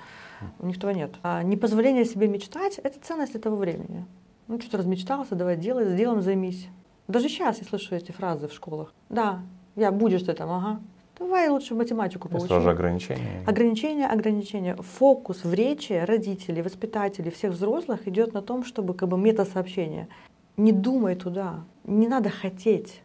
[0.59, 1.15] у них этого нет.
[1.23, 4.07] А непозволение себе мечтать– это ценность этого времени.
[4.49, 6.69] Ну, что-то размечтался, давай делай, с делом займись.
[7.09, 8.95] Даже сейчас я слышу эти фразы в школах.
[9.09, 9.41] Да,
[9.75, 10.81] я будешь ты там, ага.
[11.19, 12.47] Давай лучше математику получим.
[12.47, 13.43] Это тоже ограничения.
[13.47, 14.77] Ограничения, ограничения.
[14.77, 20.09] Фокус в речи родителей, воспитателей, всех взрослых идет на том, чтобы как бы мета-сообщение.
[20.57, 23.03] Не думай туда, не надо хотеть.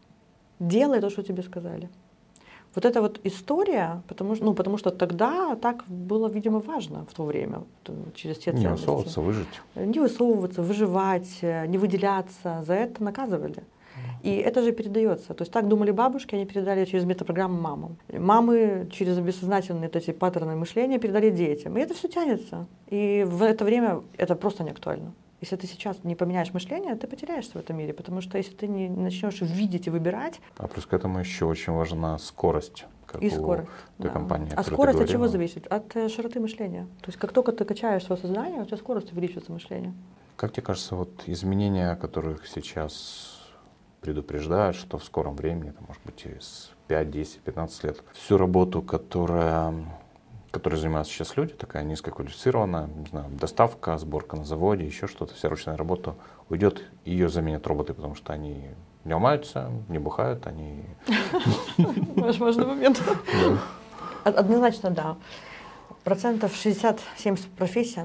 [0.59, 1.89] Делай то, что тебе сказали.
[2.76, 7.13] Вот эта вот история, потому что, ну, потому что тогда так было, видимо, важно в
[7.13, 7.63] то время,
[8.15, 8.65] через те ценности.
[8.65, 9.61] Не высовываться, выжить.
[9.76, 12.63] Не высовываться, выживать, не выделяться.
[12.65, 13.63] За это наказывали.
[14.24, 15.34] И это же передается.
[15.34, 17.97] То есть так думали бабушки, они передали через метапрограмму мамам.
[18.11, 21.78] Мамы через бессознательные вот эти паттерны мышления передали детям.
[21.78, 22.67] И это все тянется.
[22.89, 25.11] И в это время это просто не актуально.
[25.41, 28.67] Если ты сейчас не поменяешь мышление, ты потеряешься в этом мире, потому что если ты
[28.67, 30.39] не начнешь видеть и выбирать.
[30.57, 32.85] А плюс к этому еще очень важна скорость.
[33.07, 33.67] Как и скорость.
[33.97, 34.13] Той да.
[34.13, 35.65] компании, а скорость от чего зависит?
[35.67, 36.87] От э, широты мышления.
[37.01, 39.93] То есть как только ты качаешь свое сознание, у тебя скорость увеличивается мышление.
[40.37, 43.41] Как тебе кажется, вот изменения, о которых сейчас
[44.01, 48.81] предупреждают, что в скором времени, это может быть через 5, 10, 15 лет, всю работу,
[48.81, 49.73] которая
[50.52, 55.49] которой занимаются сейчас люди, такая низкоквалифицированная, не знаю, доставка, сборка на заводе, еще что-то, вся
[55.49, 56.16] ручная работа
[56.49, 58.68] уйдет, ее заменят роботы, потому что они
[59.06, 60.84] не ломаются, не бухают, они...
[62.38, 63.02] Важный момент.
[64.24, 65.18] Однозначно, да.
[66.04, 68.02] Процентов 60-70 профессий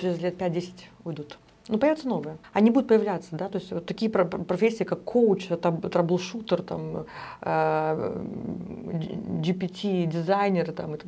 [0.00, 0.72] через лет 5-10
[1.04, 1.38] уйдут.
[1.68, 2.38] Ну, появятся новые.
[2.52, 7.06] Они будут появляться, да, то есть вот такие профессии, как коуч, траблшутер, там,
[7.40, 8.22] э,
[9.42, 11.06] GPT, дизайнер, там, это,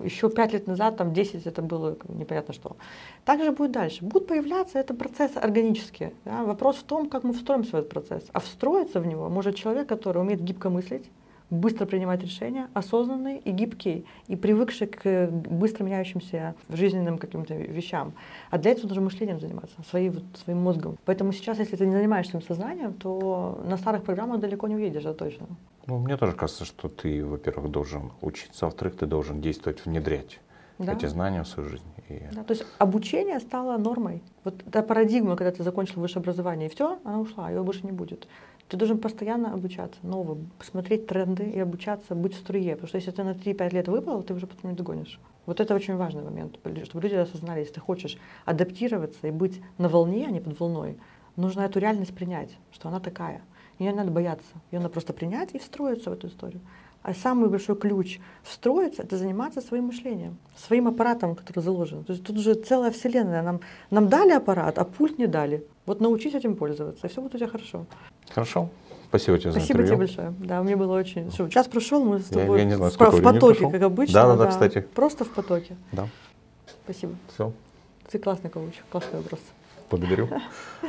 [0.00, 2.76] еще пять лет назад, там 10 это было непонятно что.
[3.24, 4.04] Также будет дальше.
[4.04, 6.12] Будут появляться, это процесс органический.
[6.24, 6.44] Да?
[6.44, 8.24] Вопрос в том, как мы встроимся в этот процесс.
[8.32, 11.04] А встроиться в него может человек, который умеет гибко мыслить,
[11.50, 18.12] быстро принимать решения, осознанный и гибкий, и привыкший к быстро меняющимся жизненным каким-то вещам.
[18.50, 20.98] А для этого нужно мышлением заниматься, своим, вот, своим мозгом.
[21.04, 25.02] Поэтому сейчас, если ты не занимаешься своим сознанием, то на старых программах далеко не уедешь,
[25.02, 25.46] да, точно.
[25.86, 30.40] Ну, мне тоже кажется, что ты, во-первых, должен учиться, а во-вторых, ты должен действовать, внедрять
[30.78, 30.92] да.
[30.92, 31.84] эти знания в свою жизнь.
[32.08, 32.22] И...
[32.32, 34.22] Да, то есть обучение стало нормой.
[34.44, 37.92] Вот эта парадигма, когда ты закончил высшее образование, и все, она ушла, ее больше не
[37.92, 38.28] будет.
[38.68, 42.72] Ты должен постоянно обучаться новым, посмотреть тренды и обучаться, быть в струе.
[42.72, 45.18] Потому что если ты на 3-5 лет выпал, ты уже потом не догонишь.
[45.46, 49.88] Вот это очень важный момент, чтобы люди осознали, если ты хочешь адаптироваться и быть на
[49.88, 50.98] волне, а не под волной,
[51.36, 53.40] нужно эту реальность принять, что она такая.
[53.78, 56.60] Ее не надо бояться, ее надо просто принять и встроиться в эту историю.
[57.08, 62.04] А самый большой ключ встроиться— это заниматься своим мышлением, своим аппаратом, который заложен.
[62.04, 63.42] То есть тут уже целая вселенная.
[63.42, 65.64] Нам, нам дали аппарат, а пульт не дали.
[65.86, 67.86] Вот научись этим пользоваться, и все будет у тебя хорошо.
[68.28, 68.68] Хорошо.
[69.08, 70.06] Спасибо тебе за Спасибо интервью.
[70.06, 70.46] тебе большое.
[70.46, 71.32] Да, мне было очень...
[71.32, 74.12] Что, час прошел, мы с тобой я, я не знаю, в, в потоке, как обычно.
[74.12, 74.80] Да, да, да, кстати.
[74.94, 75.78] Просто в потоке.
[75.92, 76.08] Да.
[76.84, 77.14] Спасибо.
[77.32, 77.52] Все.
[78.10, 79.40] Ты классный коуч, классный вопрос.
[79.90, 80.28] Благодарю.